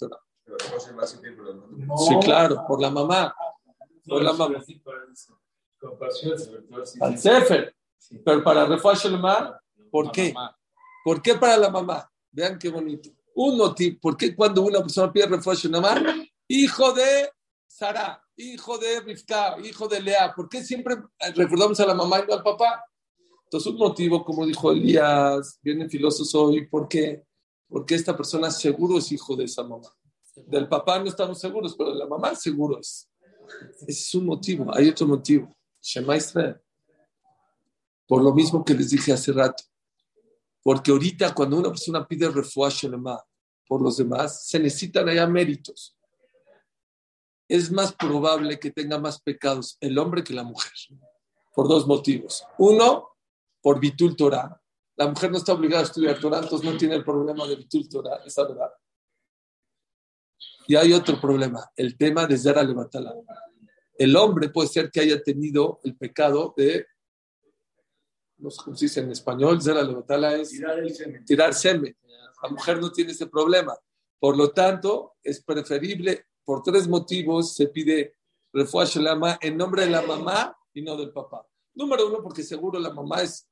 [2.06, 3.34] Sí, claro, por la mamá.
[4.06, 4.62] Por la mamá.
[7.00, 7.74] Al Sefer.
[8.24, 10.32] Pero para mamá, ¿por qué?
[11.04, 12.08] ¿Por qué para la mamá?
[12.30, 13.10] Vean qué bonito.
[13.34, 13.98] Un motivo.
[14.00, 15.26] ¿Por qué cuando una persona pide
[15.68, 15.94] mamá?
[16.46, 17.30] Hijo de
[17.70, 20.34] Sara, hijo de Rifka, hijo de Lea.
[20.34, 20.96] ¿Por qué siempre
[21.36, 22.84] recordamos a la mamá y no al papá?
[23.44, 27.24] Entonces, un motivo, como dijo Elías, viene filósofo hoy, ¿por qué?
[27.68, 29.88] Porque esta persona seguro es hijo de esa mamá.
[30.34, 33.08] Del papá no estamos seguros, pero de la mamá seguro es.
[33.82, 34.74] Ese es un motivo.
[34.74, 35.56] Hay otro motivo.
[35.80, 36.60] Shema Israel.
[38.06, 39.62] Por lo mismo que les dije hace rato.
[40.60, 42.90] Porque ahorita cuando una persona pide refuerzo
[43.68, 45.96] por los demás, se necesitan allá méritos.
[47.50, 50.72] Es más probable que tenga más pecados el hombre que la mujer.
[51.52, 52.44] Por dos motivos.
[52.58, 53.16] Uno,
[53.60, 54.56] por Bitul Torah.
[54.94, 57.88] La mujer no está obligada a estudiar Torah, entonces no tiene el problema de Bitul
[57.88, 58.70] Torah, esa verdad.
[60.68, 63.14] Y hay otro problema, el tema de Zera Levatala.
[63.98, 66.86] El hombre puede ser que haya tenido el pecado de
[68.38, 70.50] no sé cómo se dice en español, Zera Levotala es
[71.26, 71.96] tirar semen.
[72.42, 73.76] La mujer no tiene ese problema.
[74.18, 78.16] Por lo tanto, es preferible, por tres motivos, se pide
[78.52, 78.98] refuerzo
[79.40, 81.46] en nombre de la mamá y no del papá.
[81.74, 83.48] Número uno, porque seguro la mamá es,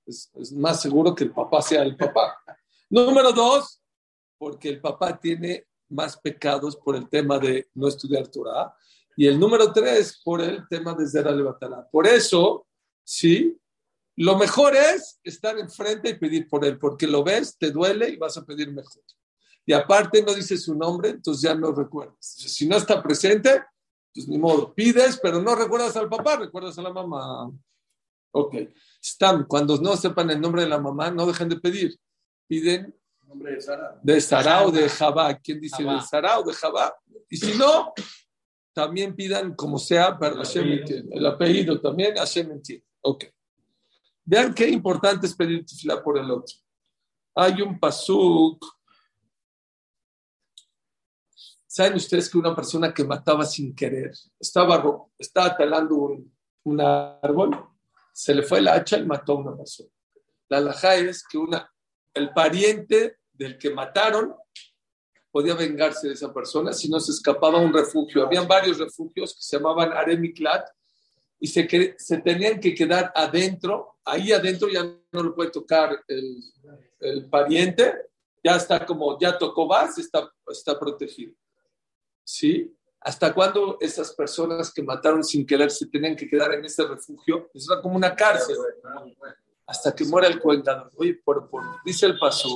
[0.57, 2.37] más seguro que el papá sea el papá.
[2.91, 3.81] Número dos,
[4.37, 8.75] porque el papá tiene más pecados por el tema de no estudiar Torah.
[9.17, 11.89] Y el número tres, por el tema de Zera Levatala.
[11.93, 12.67] Por eso,
[13.05, 13.57] sí,
[14.17, 18.17] lo mejor es estar enfrente y pedir por él, porque lo ves, te duele y
[18.17, 19.05] vas a pedir mejor.
[19.69, 22.17] Y aparte no dice su nombre, entonces ya no recuerdas.
[22.21, 23.63] Si no está presente,
[24.15, 27.53] pues ni modo, pides, pero no recuerdas al papá, recuerdas a la mamá.
[28.33, 28.55] Ok.
[29.03, 31.95] Están, cuando no sepan el nombre de la mamá, no dejen de pedir.
[32.47, 34.01] Piden nombre de Sara.
[34.03, 35.35] De Sara o de Jabá.
[35.35, 36.97] ¿Quién dice de Sara o de Jabá?
[37.29, 37.93] Y si no,
[38.73, 41.15] también pidan como sea, pero Hashem entiende.
[41.15, 42.87] El apellido también, Hashem entiende.
[43.03, 43.27] Ok.
[44.25, 46.57] Vean qué importante es pedir tefilá por el otro.
[47.35, 48.78] Hay un pasuk.
[51.71, 54.83] ¿Saben ustedes que una persona que mataba sin querer estaba,
[55.19, 57.63] estaba talando un, un árbol,
[58.11, 59.91] se le fue el hacha y mató a una persona?
[60.49, 61.71] La alhaja es que una,
[62.15, 64.35] el pariente del que mataron
[65.31, 68.25] podía vengarse de esa persona si no se escapaba a un refugio.
[68.25, 70.67] Habían varios refugios que se llamaban Aremiklat
[71.39, 76.43] y se, se tenían que quedar adentro, ahí adentro ya no lo puede tocar el,
[77.01, 77.95] el pariente,
[78.43, 81.35] ya está como, ya tocó base, está, está protegido.
[82.29, 82.77] ¿Sí?
[83.01, 87.51] ¿Hasta cuándo esas personas que mataron sin querer se tenían que quedar en ese refugio?
[87.55, 88.55] Es como una cárcel.
[89.67, 90.91] Hasta que muera el cuentador.
[90.97, 92.51] Oye, por, por, dice el paso.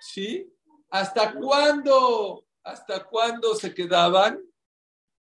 [0.00, 0.54] ¿Sí?
[0.88, 4.40] ¿Hasta cuándo ¿Hasta cuándo se quedaban?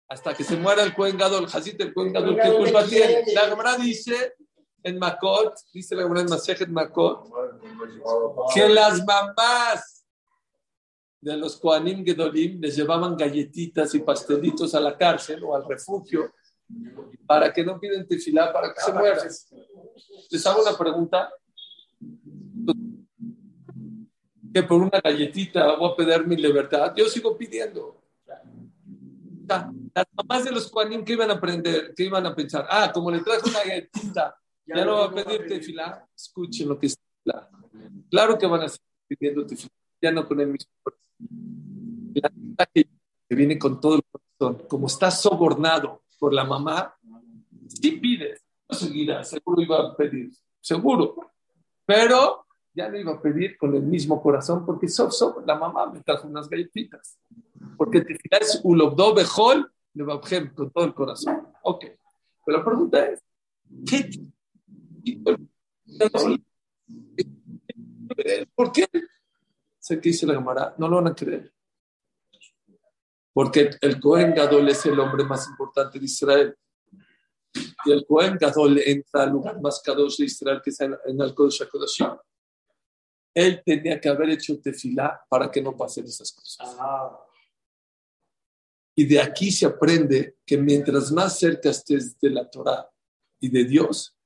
[0.09, 3.31] Hasta que se muera el Cohen Gadol, el Cohen ¿qué culpa tiene?
[3.31, 4.33] La Gemara dice
[4.87, 7.29] en Makot, dice la en Masejet Makot,
[8.53, 10.05] que las mamás
[11.19, 16.31] de los Koanim Gedolim les llevaban galletitas y pastelitos a la cárcel o al refugio
[17.25, 19.27] para que no piden tefilá, para que se mueran.
[20.29, 21.29] Les hago una pregunta
[24.53, 28.01] que por una galletita voy a pedir mi libertad, yo sigo pidiendo.
[29.47, 33.09] Las mamás de los Juanín que iban a aprender, que iban a pensar, ah, como
[33.11, 34.35] le trajo una galletita,
[34.67, 36.97] ya, no va a pedir tefilá, escuchen lo que es
[38.09, 40.69] Claro que van a seguir pidiendo tefilá, ya no con el mismo
[42.13, 46.95] La que viene con todo el corazón, como está sobornado por la mamá,
[47.67, 51.15] sí pides, no seguirá, seguro iba a pedir, seguro.
[51.85, 55.91] Pero ya no iba a pedir con el mismo corazón, porque sof, sof, la mamá
[55.91, 57.17] me trajo unas galletitas.
[57.75, 59.71] Porque tefilá es ulobdo bejol
[60.03, 61.47] Babjem, con todo el corazón.
[61.63, 61.85] Ok.
[62.45, 63.23] Pero la pregunta es,
[63.85, 64.09] ¿qué?
[68.55, 68.87] ¿Por qué?
[69.79, 71.53] Sé que dice la Gemara, no lo van a creer.
[73.33, 76.57] Porque el Cohen Gadol es el hombre más importante de Israel.
[77.85, 81.33] Y el Cohen Gadol entra al lugar más kadosh de Israel, que es en el
[81.33, 82.17] Kodesh HaKodashim.
[83.33, 86.75] Él tenía que haber hecho tefilá para que no pasen esas cosas.
[88.95, 92.89] Y de aquí se aprende que mientras más cerca estés de la Torah
[93.39, 94.16] y de Dios,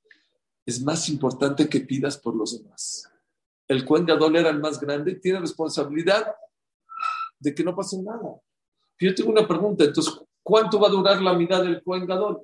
[0.66, 3.10] es más importante que pidas por los demás.
[3.68, 6.36] El Cohen Gadol era el más grande y tiene responsabilidad
[7.40, 8.40] de que no pase nada.
[9.00, 12.42] Yo tengo una pregunta, entonces, ¿cuánto va a durar la mirada del Cohen Gadol?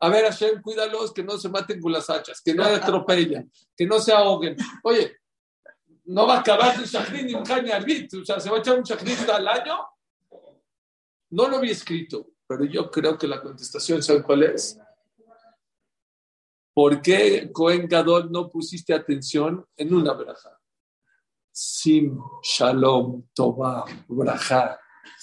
[0.00, 3.86] A ver, Hashem, cuídalos, que no se maten con las hachas, que no atropellen, que
[3.86, 4.56] no se ahoguen.
[4.82, 5.16] Oye,
[6.04, 8.78] no va a acabar el shahrin ni un arbit, o sea, se va a echar
[8.78, 9.78] un shahrin al año.
[11.30, 14.78] No lo había escrito, pero yo creo que la contestación, ¿saben cuál es?
[16.76, 20.60] ¿Por qué, Cohen Gadol, no pusiste atención en una braja?
[21.50, 24.78] Sim, Shalom, Tobá, Braja,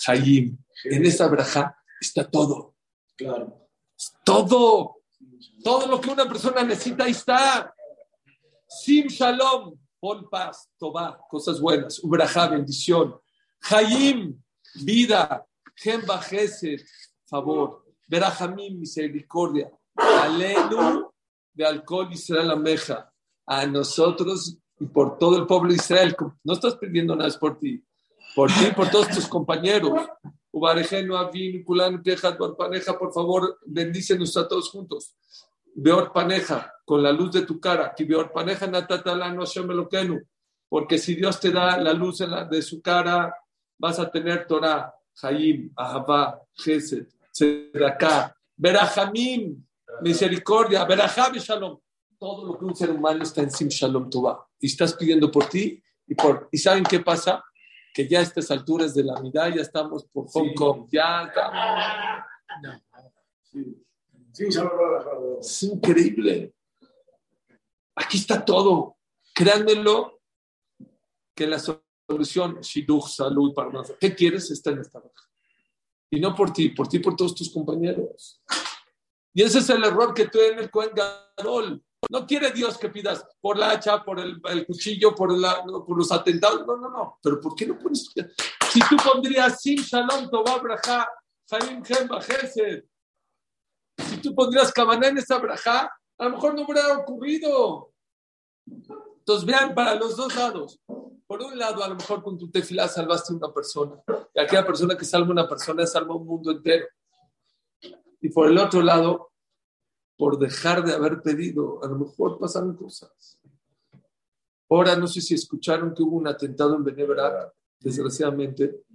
[0.08, 0.58] Hayim.
[0.86, 2.74] En esa braja está todo.
[3.16, 3.70] Claro.
[4.26, 5.04] Todo,
[5.64, 7.72] todo lo que una persona necesita, ahí está.
[8.68, 13.16] Sim Shalom, pon paz, Tobá, cosas buenas, Ubraja, bendición.
[13.70, 14.42] Hayim,
[14.84, 15.46] vida.
[15.76, 16.82] Gesed,
[17.28, 17.86] favor.
[18.08, 19.72] Berajamim, misericordia.
[19.96, 21.13] Alelu,
[21.54, 23.10] de alcohol Israel Ameja.
[23.46, 26.16] A nosotros y por todo el pueblo de Israel.
[26.44, 27.84] No estás pidiendo nada, es por ti.
[28.36, 29.92] Por ti y por todos tus compañeros.
[33.00, 35.16] Por favor, bendícenos a todos juntos.
[35.76, 37.94] Beor Paneja, con la luz de tu cara.
[37.98, 39.44] Beor Paneja, Natatalano,
[40.70, 43.36] Porque si Dios te da la luz de su cara,
[43.78, 49.66] vas a tener Torah, Jaim, Ahabá, Gesed, Tzedakah, Berajamim,
[50.02, 51.80] misericordia, Berajab y Shalom.
[52.18, 54.48] Todo lo que un ser humano está en Sim Shalom Tuba.
[54.60, 56.48] Y estás pidiendo por ti y por.
[56.52, 57.44] ¿Y saben qué pasa?
[57.94, 61.64] que ya a estas alturas de la mitad ya estamos por Hong Kong, ya estamos.
[63.44, 64.50] Sí.
[65.40, 66.56] es increíble.
[67.96, 68.98] Aquí está todo.
[69.34, 70.22] Créanmelo
[71.36, 73.84] que la solución, Shidduch, salud, para.
[74.00, 74.50] ¿Qué quieres?
[74.50, 75.30] Está en esta baja.
[76.10, 78.42] Y no por ti, por ti, por todos tus compañeros.
[79.34, 81.84] Y ese es el error que en el Cohen Gadol.
[82.10, 86.12] No quiere Dios que pidas por la hacha, por el, cuchillo, por, la, por, los
[86.12, 86.66] atentados.
[86.68, 87.20] No, no, no.
[87.22, 88.12] Pero ¿por qué no pones?
[88.70, 91.10] Si tú pondrías Sim Shalom Tobá Braja,
[91.50, 91.84] Jaim
[93.98, 97.92] Si tú pondrías Kavaná en esa Braja, a lo mejor no hubiera ocurrido.
[98.66, 100.80] Entonces vean para los dos lados.
[101.26, 103.96] Por un lado, a lo mejor con tu tefilá salvaste a una persona.
[104.36, 106.86] Y aquella persona que salva a una persona salva un mundo entero.
[108.24, 109.34] Y por el otro lado,
[110.18, 111.84] por dejar de haber pedido.
[111.84, 113.38] A lo mejor pasaron cosas.
[114.70, 118.86] Ahora no sé si escucharon que hubo un atentado en Benebra, desgraciadamente.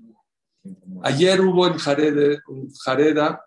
[1.02, 2.42] Ayer hubo en Jareda,
[2.82, 3.44] Jareda,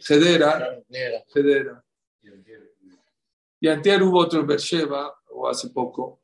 [0.00, 0.82] Jedera,
[1.28, 1.84] Jedera.
[3.60, 6.22] Y antes hubo otro en Beersheba, o hace poco.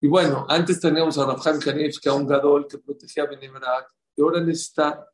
[0.00, 1.26] Y bueno, antes teníamos a
[2.00, 5.08] que era un gadol que protegía a Benebra, y ahora necesita,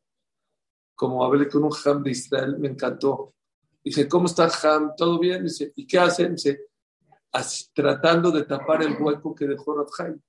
[0.95, 3.35] como hablé con un jam de Israel, me encantó.
[3.83, 4.93] Dije, ¿cómo está Ham?
[4.97, 5.43] ¿Todo bien?
[5.43, 6.35] Dice, ¿y qué hacen?
[6.35, 6.69] Dice,
[7.73, 10.19] tratando de tapar el hueco que dejó Rafhaim.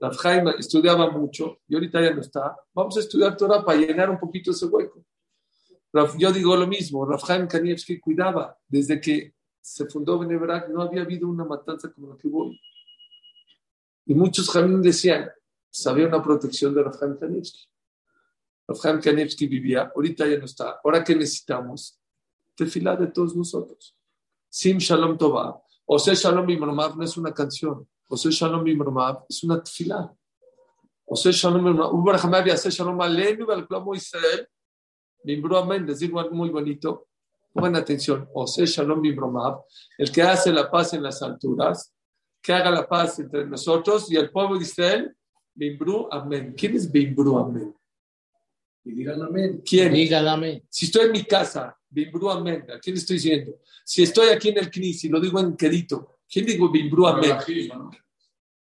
[0.00, 2.56] Rafhaim estudiaba mucho y ahorita ya no está.
[2.72, 5.04] Vamos a estudiar Torah para llenar un poquito ese hueco.
[6.18, 8.56] Yo digo lo mismo, Rafhaim Kanievski cuidaba.
[8.68, 12.52] Desde que se fundó Benebrak no había habido una matanza como la que hubo
[14.04, 15.30] Y muchos Jamín decían,
[15.70, 17.66] sabía una protección de Rafhaim Kanievski.
[18.68, 20.80] Rafhaim Kanievski vivía, ahorita ya no está.
[20.82, 21.98] Ahora que necesitamos,
[22.56, 23.96] tefilá de todos nosotros.
[24.48, 25.62] Sim Shalom Tova.
[25.86, 27.86] Ose Shalom Bimromav no es una canción.
[28.08, 30.12] Ose Shalom Bimromav es una tefilá.
[31.04, 31.94] Ose Shalom Bimromav.
[31.94, 34.48] Ubarahamav Ose Shalom Alenu al Plomo Israel.
[35.22, 35.86] Bimbro Amén.
[35.86, 37.08] Les digo algo muy bonito.
[37.52, 38.28] Buena atención.
[38.34, 39.64] Ose Shalom Bimromav.
[39.98, 41.92] El que hace la paz en las alturas.
[42.42, 45.16] Que haga la paz entre nosotros y el pueblo de Israel.
[45.54, 46.54] Bimbru Amén.
[46.56, 47.74] ¿Quién es Bimbru Amén?
[48.86, 49.62] Y digan amén.
[49.68, 49.92] ¿Quién?
[49.92, 50.62] Digan amén.
[50.70, 52.64] Si estoy en mi casa Bimbru Amén.
[52.72, 53.58] ¿A quién estoy diciendo?
[53.84, 57.36] Si estoy aquí en el CNIS y lo digo en querido, ¿quién digo Bimbru Amén?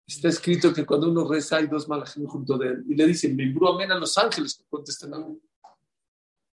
[0.07, 3.35] Está escrito que cuando uno reza hay dos malajim junto de él y le dicen
[3.35, 5.41] Bimbru Amén a los ángeles que contestan amén.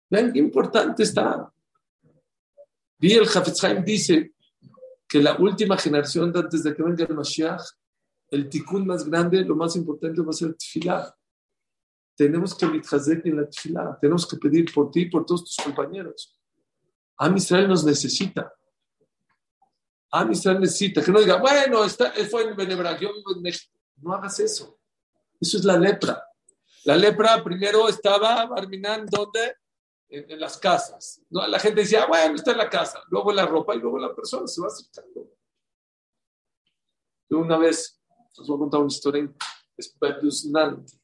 [0.09, 1.53] Vean qué importante está.
[2.99, 4.33] Vi el Hafez dice
[5.09, 7.62] que la última generación de antes de que venga el Mashiach,
[8.31, 11.16] el tikkun más grande, lo más importante va a ser el tefilá.
[12.17, 15.57] Tenemos que mitjazek en la tefilá, tenemos que pedir por ti y por todos tus
[15.57, 16.35] compañeros.
[17.19, 18.53] Am Israel nos necesita.
[20.11, 21.03] Am Israel necesita.
[21.03, 23.79] Que no diga, bueno, está, fue en Benebra, yo vivo en México.
[23.97, 24.79] No hagas eso.
[25.39, 26.23] Eso es la lepra.
[26.85, 29.57] La lepra primero estaba, Barminán, ¿dónde?
[30.09, 31.21] En, en las casas.
[31.29, 31.47] ¿no?
[31.47, 33.03] La gente decía, bueno, está en la casa.
[33.09, 35.29] Luego la ropa y luego la persona se va acercando.
[37.29, 38.01] Yo una vez,
[38.39, 39.29] os voy a contar una historia
[39.77, 40.95] espeluznante.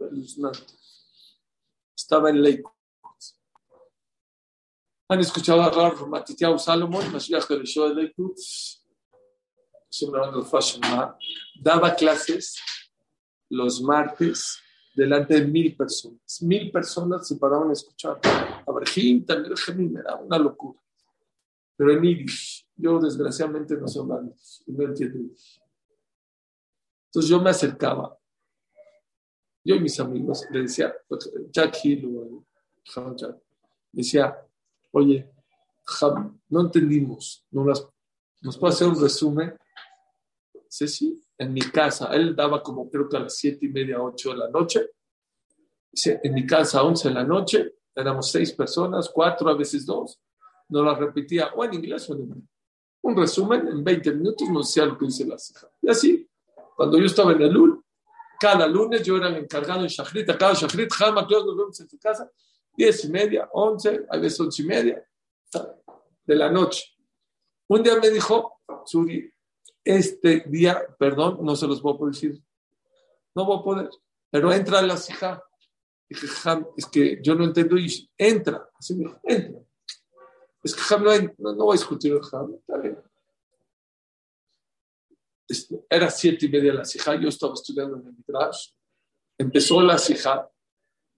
[0.00, 0.74] Espeluznante.
[1.96, 2.72] Estaba en Lakewood.
[5.08, 8.36] ¿Han escuchado a Rav Matitiao Salomón, Mashiach del show de Lakewood?
[11.60, 12.58] Daba clases
[13.50, 14.58] los martes
[14.94, 16.40] delante de mil personas.
[16.42, 18.20] Mil personas se paraban a escuchar.
[18.66, 20.80] Abraham también era una locura.
[21.76, 24.22] Pero en Yiddish, yo desgraciadamente no sé hablar
[24.66, 25.34] y no entiendo.
[27.06, 28.19] Entonces yo me acercaba.
[29.64, 30.94] Yo y mis amigos le decía,
[31.50, 32.44] Jack Hill o
[33.16, 33.36] Jack,
[33.92, 34.36] decía,
[34.92, 35.30] oye,
[36.48, 37.86] no entendimos, ¿no las,
[38.40, 39.54] ¿nos puede hacer un resumen?
[40.68, 44.00] Sí, sí, en mi casa, él daba como creo que a las siete y media,
[44.00, 44.90] ocho de la noche.
[45.90, 50.20] Dice, en mi casa, once de la noche, éramos seis personas, cuatro, a veces dos.
[50.68, 52.44] Nos la repetía o en inglés o en inglés.
[53.02, 55.68] Un resumen, en 20 minutos nos decía lo que dice la hija.
[55.80, 56.28] Y así,
[56.76, 57.79] cuando yo estaba en el LUL,
[58.40, 61.80] cada lunes yo era el encargado en Shachrit, a cada Shachrit, Jama, todos nos vemos
[61.80, 62.30] en tu casa,
[62.74, 65.06] diez y media, once, a veces once y media
[66.24, 66.84] de la noche.
[67.68, 69.30] Un día me dijo, Suri,
[69.84, 72.42] este día, perdón, no se los voy a decir,
[73.34, 73.90] no voy a poder,
[74.30, 75.44] pero entra la hija.
[76.08, 79.60] Dije, Ham, es que yo no entiendo y entra, así me dijo, entra.
[80.64, 82.98] Es que Ham no, no, no voy a discutir el Ham, está bien.
[85.88, 88.68] Era siete y media la hija, yo estaba estudiando en el Midrash,
[89.38, 90.48] empezó la hija,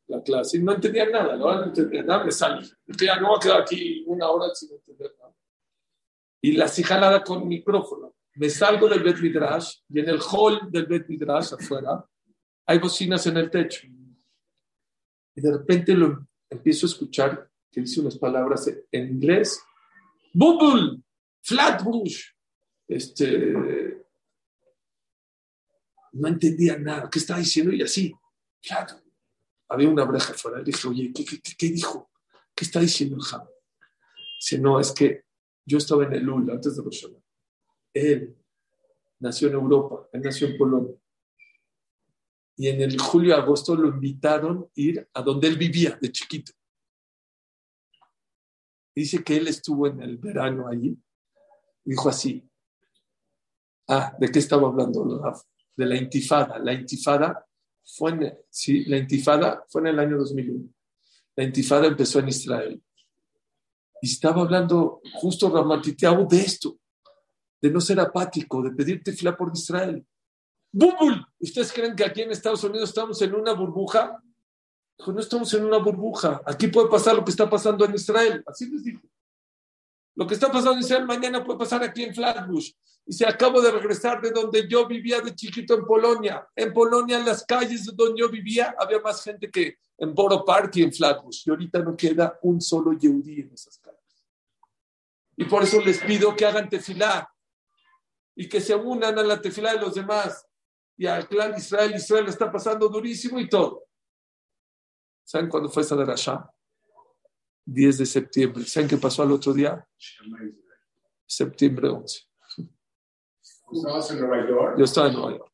[0.09, 2.69] la clase, y no entendía nada, no entendía nada, me salí.
[2.87, 5.35] Dije, ya no voy a quedar aquí una hora sin entender nada.
[6.41, 10.71] Y la hija nada con micrófono me salgo del Bet Midrash y en el hall
[10.71, 12.05] del Bet Midrash afuera
[12.67, 13.87] hay bocinas en el techo.
[15.35, 19.61] Y de repente lo empiezo a escuchar que dice unas palabras en inglés.
[20.33, 21.03] Bubble,
[21.43, 22.27] Flatbush.
[22.89, 24.02] Este,
[26.13, 27.09] no entendía nada.
[27.11, 27.73] ¿Qué estaba diciendo?
[27.73, 28.15] Y así,
[28.63, 29.01] claro.
[29.69, 30.59] Había una breja afuera.
[30.59, 32.11] Le dije, oye, ¿qué, qué, qué dijo?
[32.55, 33.47] ¿Qué está diciendo el Ham?
[34.39, 35.25] Dice, no, es que
[35.65, 37.07] yo estaba en el UL antes de Rosh
[37.95, 38.37] él
[39.21, 40.95] nació en Europa, él nació en Polonia.
[42.57, 46.53] Y en el julio-agosto lo invitaron a ir a donde él vivía de chiquito.
[48.95, 50.99] Dice que él estuvo en el verano allí.
[51.85, 52.49] Dijo así.
[53.89, 55.23] Ah, ¿de qué estaba hablando?
[55.77, 56.59] De la intifada.
[56.59, 57.47] La intifada
[57.85, 58.21] fue en,
[58.87, 60.69] la intifada fue en el año 2001.
[61.37, 62.83] La intifada empezó en Israel.
[64.01, 66.79] Y estaba hablando justo Ramatiteau de esto
[67.63, 70.05] de no ser apático, de pedir tefilá por Israel.
[70.73, 71.25] ¡Bubul!
[71.39, 74.21] ¿Ustedes creen que aquí en Estados Unidos estamos en una burbuja?
[74.99, 76.43] Dijo, no estamos en una burbuja.
[76.45, 78.43] Aquí puede pasar lo que está pasando en Israel.
[78.47, 79.01] Así les dijo.
[80.15, 82.73] Lo que está pasando en Israel mañana puede pasar aquí en Flatbush.
[83.07, 86.47] Y se acabo de regresar de donde yo vivía de chiquito en Polonia.
[86.55, 90.77] En Polonia, en las calles donde yo vivía, había más gente que en Borough Park
[90.77, 91.47] y en Flatbush.
[91.47, 94.01] Y ahorita no queda un solo yehudí en esas calles.
[95.37, 97.33] Y por eso les pido que hagan tefilá
[98.35, 100.47] y que se unan a la tefilá de los demás
[100.97, 101.95] y al clan Israel.
[101.97, 103.87] Israel está pasando durísimo y todo.
[105.25, 106.49] ¿Saben cuándo fue esa de Rasha?
[107.65, 108.65] 10 de septiembre.
[108.65, 109.87] ¿Saben qué pasó al otro día?
[111.27, 112.21] Septiembre 11.
[113.73, 114.75] ¿Estabas en Nueva York?
[114.79, 115.53] Yo estaba en Nueva York.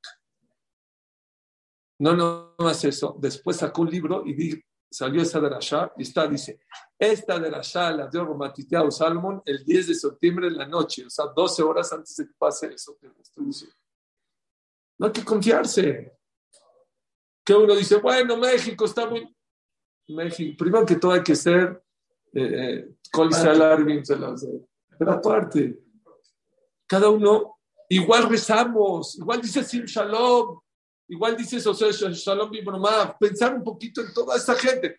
[2.01, 3.17] No, no, no es eso.
[3.21, 6.61] Después sacó un libro y di, salió esa de Rasha y está, dice,
[6.99, 11.11] esta de Rasha la dio Romatiteado Salmón el 10 de septiembre en la noche, o
[11.11, 13.77] sea, 12 horas antes de que pase eso que estoy diciendo.
[14.99, 16.19] No hay que confiarse.
[17.45, 19.35] Que uno dice, bueno, México está muy...
[20.09, 21.83] México, primero que todo hay que ser
[22.33, 22.89] eh,
[24.99, 25.79] pero aparte,
[26.87, 27.57] cada uno,
[27.89, 30.59] igual rezamos, igual dice Sim Shalom,
[31.09, 34.97] igual dice Shalom Bibromá, pensar un poquito en toda esta gente.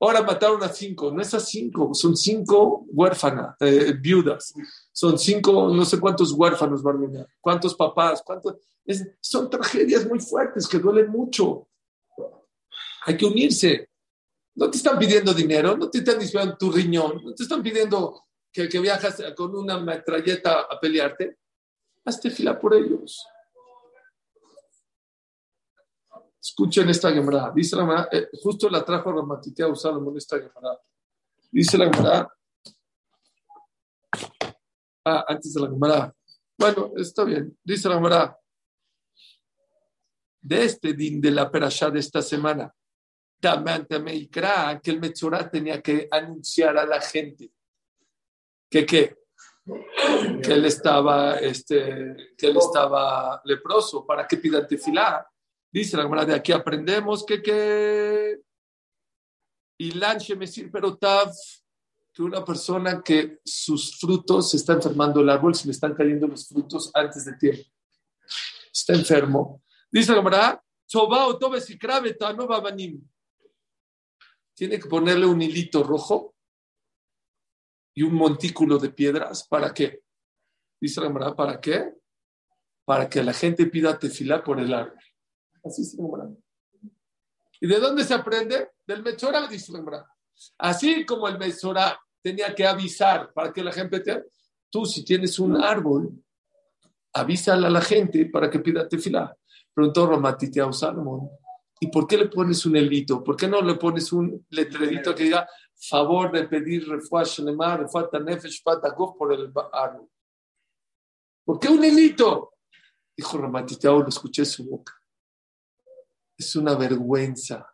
[0.00, 4.54] Ahora mataron a cinco, no es a cinco, son cinco huérfanas, eh, viudas,
[4.92, 8.54] son cinco, no sé cuántos huérfanos, Barmina, cuántos papás, cuántos.
[8.84, 11.66] Es, son tragedias muy fuertes que duelen mucho.
[13.04, 13.87] Hay que unirse.
[14.58, 18.24] No te están pidiendo dinero, no te están diciendo tu riñón, no te están pidiendo
[18.52, 21.38] que, que viajas con una metralleta a pelearte,
[22.04, 23.24] hazte fila por ellos.
[26.42, 27.52] Escuchen esta Gemara.
[27.54, 30.76] Dice la Gemara, eh, justo la trajo Ramatitea Salomón esta Gemara.
[31.52, 32.34] Dice la Gemara.
[35.04, 36.12] Ah, antes de la Gemara.
[36.58, 37.56] Bueno, está bien.
[37.62, 38.36] Dice la Gemara.
[40.40, 42.74] De este din de la perashá de esta semana,
[43.40, 47.50] que el Metzorah tenía que anunciar a la gente
[48.70, 49.16] que qué
[50.42, 55.26] que él estaba este que él estaba leproso para que pidan tefilá
[55.70, 58.40] dice la Gemara de aquí aprendemos que que
[59.78, 61.30] y lanche mesir pero tav
[62.12, 66.26] que una persona que sus frutos se está enfermando el árbol se le están cayendo
[66.26, 67.62] los frutos antes de tiempo.
[68.72, 69.62] Está enfermo.
[69.88, 70.60] Dice la Gemara
[74.58, 76.34] tiene que ponerle un hilito rojo
[77.94, 79.46] y un montículo de piedras.
[79.46, 80.02] ¿Para qué?
[80.80, 81.94] Dice la Gemara, ¿para qué?
[82.84, 84.98] Para que la gente pida tefilá por el árbol.
[85.64, 85.96] Así se.
[87.60, 88.72] ¿Y de dónde se aprende?
[88.84, 90.12] Del Mechorá, dice la Gemara.
[90.58, 94.24] Así como el Mechorá tenía que avisar para que la gente te...
[94.68, 96.20] Tú, si tienes un árbol,
[97.12, 99.36] avísale a la gente para que pida tefilá.
[99.72, 101.30] Preguntó Ramatitea Salomón,
[101.80, 103.22] ¿y por qué le pones un elito?
[103.22, 105.48] ¿Por qué no le pones un letrerito que diga
[105.78, 110.08] favor de pedir refuah shlema, refuah nefesh, patagov por el árbol.
[111.44, 112.54] ¿Por qué un hilito?
[113.16, 114.92] Dijo Ramatitao, lo escuché su boca.
[116.36, 117.66] Es una vergüenza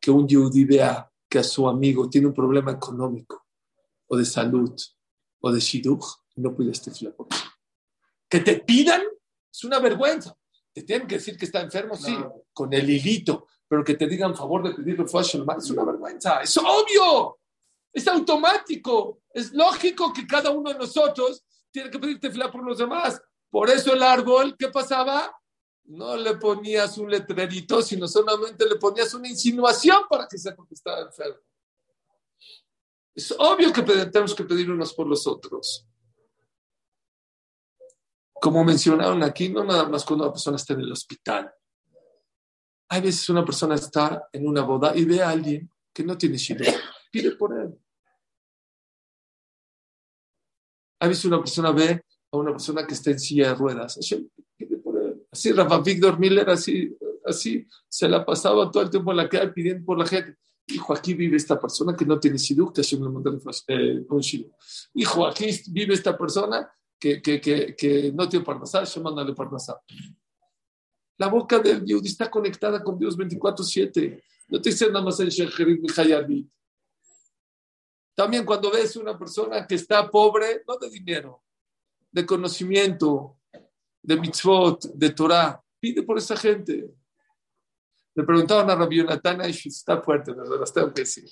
[0.00, 3.46] que un yudí vea que a su amigo tiene un problema económico
[4.06, 4.74] o de salud
[5.40, 6.04] o de shidduch
[6.34, 6.72] y no puede
[7.12, 7.28] por
[8.28, 9.02] Que te pidan
[9.52, 10.36] es una vergüenza.
[10.78, 12.16] Te tienen que decir que está enfermo, sí,
[12.52, 16.40] con el hilito pero que te digan favor de pedir fashion es una vergüenza.
[16.40, 17.38] Es obvio,
[17.92, 22.78] es automático, es lógico que cada uno de nosotros tiene que pedir tefilá por los
[22.78, 23.20] demás.
[23.50, 25.30] Por eso el árbol, ¿qué pasaba?
[25.84, 30.74] No le ponías un letrerito, sino solamente le ponías una insinuación para que sepa que
[30.74, 31.40] estaba enfermo.
[33.14, 35.86] Es obvio que tenemos que pedir unos por los otros.
[38.40, 41.52] Como mencionaron aquí, no nada más cuando una persona está en el hospital
[42.88, 46.38] hay veces una persona está en una boda y ve a alguien que no tiene
[46.38, 46.74] shidduch,
[47.12, 47.78] pide por él.
[51.00, 53.98] Hay veces una persona ve a una persona que está en silla de ruedas,
[54.56, 55.26] pide por él.
[55.30, 59.52] Así Rafa Víctor Miller, así, así se la pasaba todo el tiempo en la calle
[59.52, 60.36] pidiendo por la gente.
[60.66, 64.52] Hijo, aquí vive esta persona que no tiene shidduch, que Hashem le eh, un shidduch.
[64.94, 69.80] Hijo, aquí vive esta persona que, que, que, que no tiene parnasá, manda parnasá.
[71.18, 74.22] La boca del Yehudi está conectada con Dios 24-7.
[74.48, 75.80] No te dice nada más en Shecherit
[76.30, 76.50] y
[78.14, 81.42] También cuando ves una persona que está pobre, no de dinero,
[82.10, 83.40] de conocimiento,
[84.00, 86.88] de mitzvot, de Torah, pide por esa gente.
[88.14, 90.60] Le preguntaban a Rabbi Yonatana y está fuerte, ¿verdad?
[90.60, 91.28] Las tengo que decir.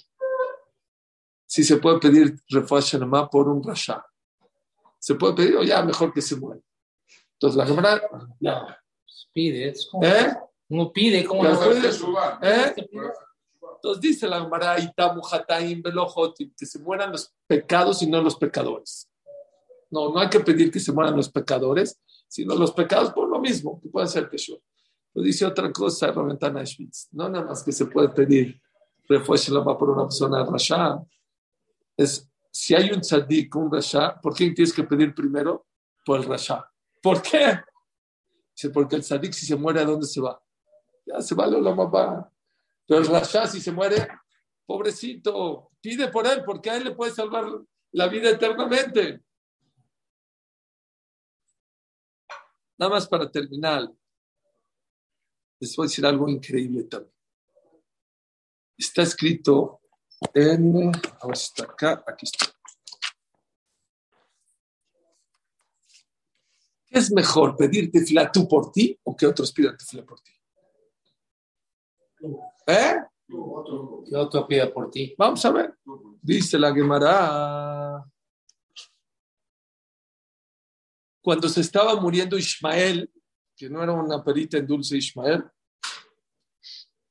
[1.47, 4.05] Si se puede pedir refuah por un rasha.
[4.99, 6.61] Se puede pedir, o ya mejor que se muera.
[7.35, 8.03] Entonces la cámara,
[8.41, 8.83] ya
[9.33, 10.35] pide, es como, ¿Eh?
[10.69, 11.89] uno pide, ¿Qué no puede?
[12.43, 12.75] ¿Eh?
[13.77, 14.77] Entonces dice la Gemara,
[16.57, 19.09] que se mueran los pecados y no los pecadores.
[19.91, 23.39] No, no hay que pedir que se mueran los pecadores, sino los pecados por lo
[23.39, 24.57] mismo, que pueden ser yo.
[25.13, 28.61] Pero dice otra cosa, Raventana Schmitz, no nada más que se puede pedir
[29.09, 31.01] refuerzo por una persona rasha,
[31.97, 32.29] es
[32.59, 35.67] si hay un tzadik, un rasha, ¿por qué tienes que pedir primero?
[36.03, 36.67] Por el rasha.
[37.03, 37.61] ¿Por qué?
[38.55, 40.43] Dice, porque el sadik si se muere, ¿a dónde se va?
[41.05, 42.33] Ya se va la mamá.
[42.87, 44.09] Pero el rasha si se muere,
[44.65, 47.45] pobrecito, pide por él, porque a él le puede salvar
[47.93, 49.23] la vida eternamente.
[52.79, 53.87] Nada más para terminar,
[55.61, 57.13] les voy a decir algo increíble también.
[58.79, 59.83] Está escrito
[60.35, 62.57] en, a ver si está acá, aquí está.
[66.99, 70.33] es mejor pedirte fila tú por ti o que otros pidan fila por ti?
[72.67, 72.97] ¿Eh?
[73.29, 75.15] Que otro pida por ti.
[75.19, 75.75] Vamos a ver.
[76.23, 78.05] Dice la Gemara.
[81.21, 83.11] Cuando se estaba muriendo Ismael,
[83.57, 85.45] que no era una perita en dulce Ismael,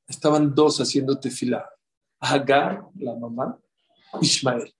[0.08, 1.68] estaban dos haciendo tefilá.
[2.20, 3.58] Hagar, la mamá,
[4.20, 4.74] Ismael.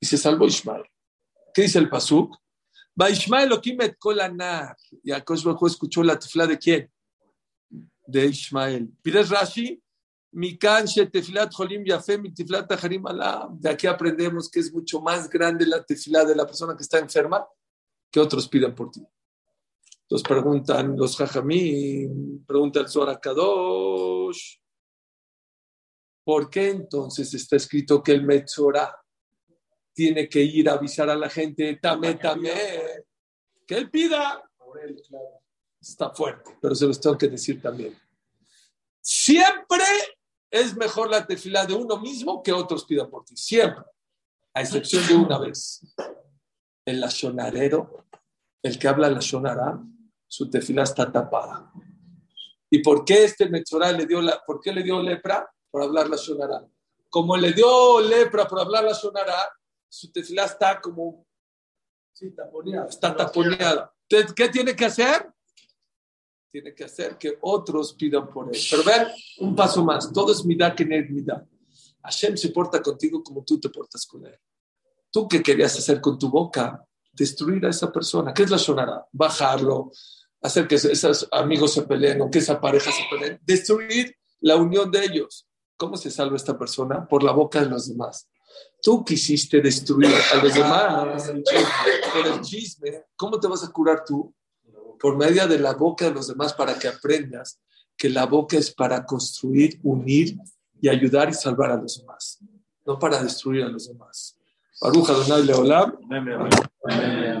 [0.00, 0.84] Y se salvó Ismael.
[1.52, 2.36] ¿Qué dice el Pasuk?
[3.10, 4.76] Ismael Okimet Kolanar.
[5.02, 6.90] Y Akosh escuchó la tefla de quién?
[8.06, 8.90] De Ismael.
[9.02, 9.82] Pides Rashi.
[10.32, 10.58] De
[13.70, 17.46] aquí aprendemos que es mucho más grande la tefilá de la persona que está enferma
[18.10, 19.02] que otros pidan por ti.
[20.02, 22.06] Entonces preguntan los jajamí,
[22.46, 24.58] pregunta el Zohar Kadosh,
[26.26, 28.92] ¿por qué entonces está escrito que el Metzorah
[29.94, 32.50] tiene que ir a avisar a la gente, tame, tame,
[33.64, 34.42] que él pida?
[35.80, 37.96] Está fuerte, pero se los tengo que decir también.
[39.00, 39.84] Siempre
[40.50, 43.84] es mejor la tefilá de uno mismo que otros pidan por ti, siempre,
[44.52, 45.80] a excepción de una vez.
[46.84, 48.04] El lashonarero,
[48.64, 49.80] el que habla lashonará,
[50.26, 51.70] su tefilá está tapada.
[52.68, 55.48] ¿Y por qué este Metzorah le dio, la, por qué le dio lepra?
[55.70, 56.66] Por hablar la sonará.
[57.10, 59.50] Como le dio lepra por hablar la sonará,
[59.88, 61.26] su tefilá está como...
[62.12, 62.88] Sí, taponeada.
[62.88, 63.94] Está taponeada.
[64.08, 65.30] ¿Qué tiene que hacer?
[66.50, 68.60] Tiene que hacer que otros pidan por él.
[68.70, 69.08] Pero vean,
[69.38, 70.12] un paso más.
[70.12, 71.46] Todo es midá que no es midá.
[72.02, 74.38] Hashem se porta contigo como tú te portas con él.
[75.10, 76.86] ¿Tú qué querías hacer con tu boca?
[77.12, 78.32] Destruir a esa persona.
[78.32, 79.06] ¿Qué es la sonará?
[79.12, 79.90] Bajarlo,
[80.42, 84.90] hacer que esos amigos se peleen o que esa pareja se peleen, destruir la unión
[84.90, 85.45] de ellos.
[85.76, 87.06] ¿Cómo se salva esta persona?
[87.06, 88.28] Por la boca de los demás.
[88.82, 91.32] Tú quisiste destruir a los demás
[92.12, 93.04] por el chisme.
[93.16, 94.34] ¿Cómo te vas a curar tú?
[94.98, 97.60] Por medio de la boca de los demás para que aprendas
[97.96, 100.36] que la boca es para construir, unir
[100.80, 102.38] y ayudar y salvar a los demás,
[102.84, 104.36] no para destruir a los demás.
[104.80, 105.98] Baruja Donai Leolam.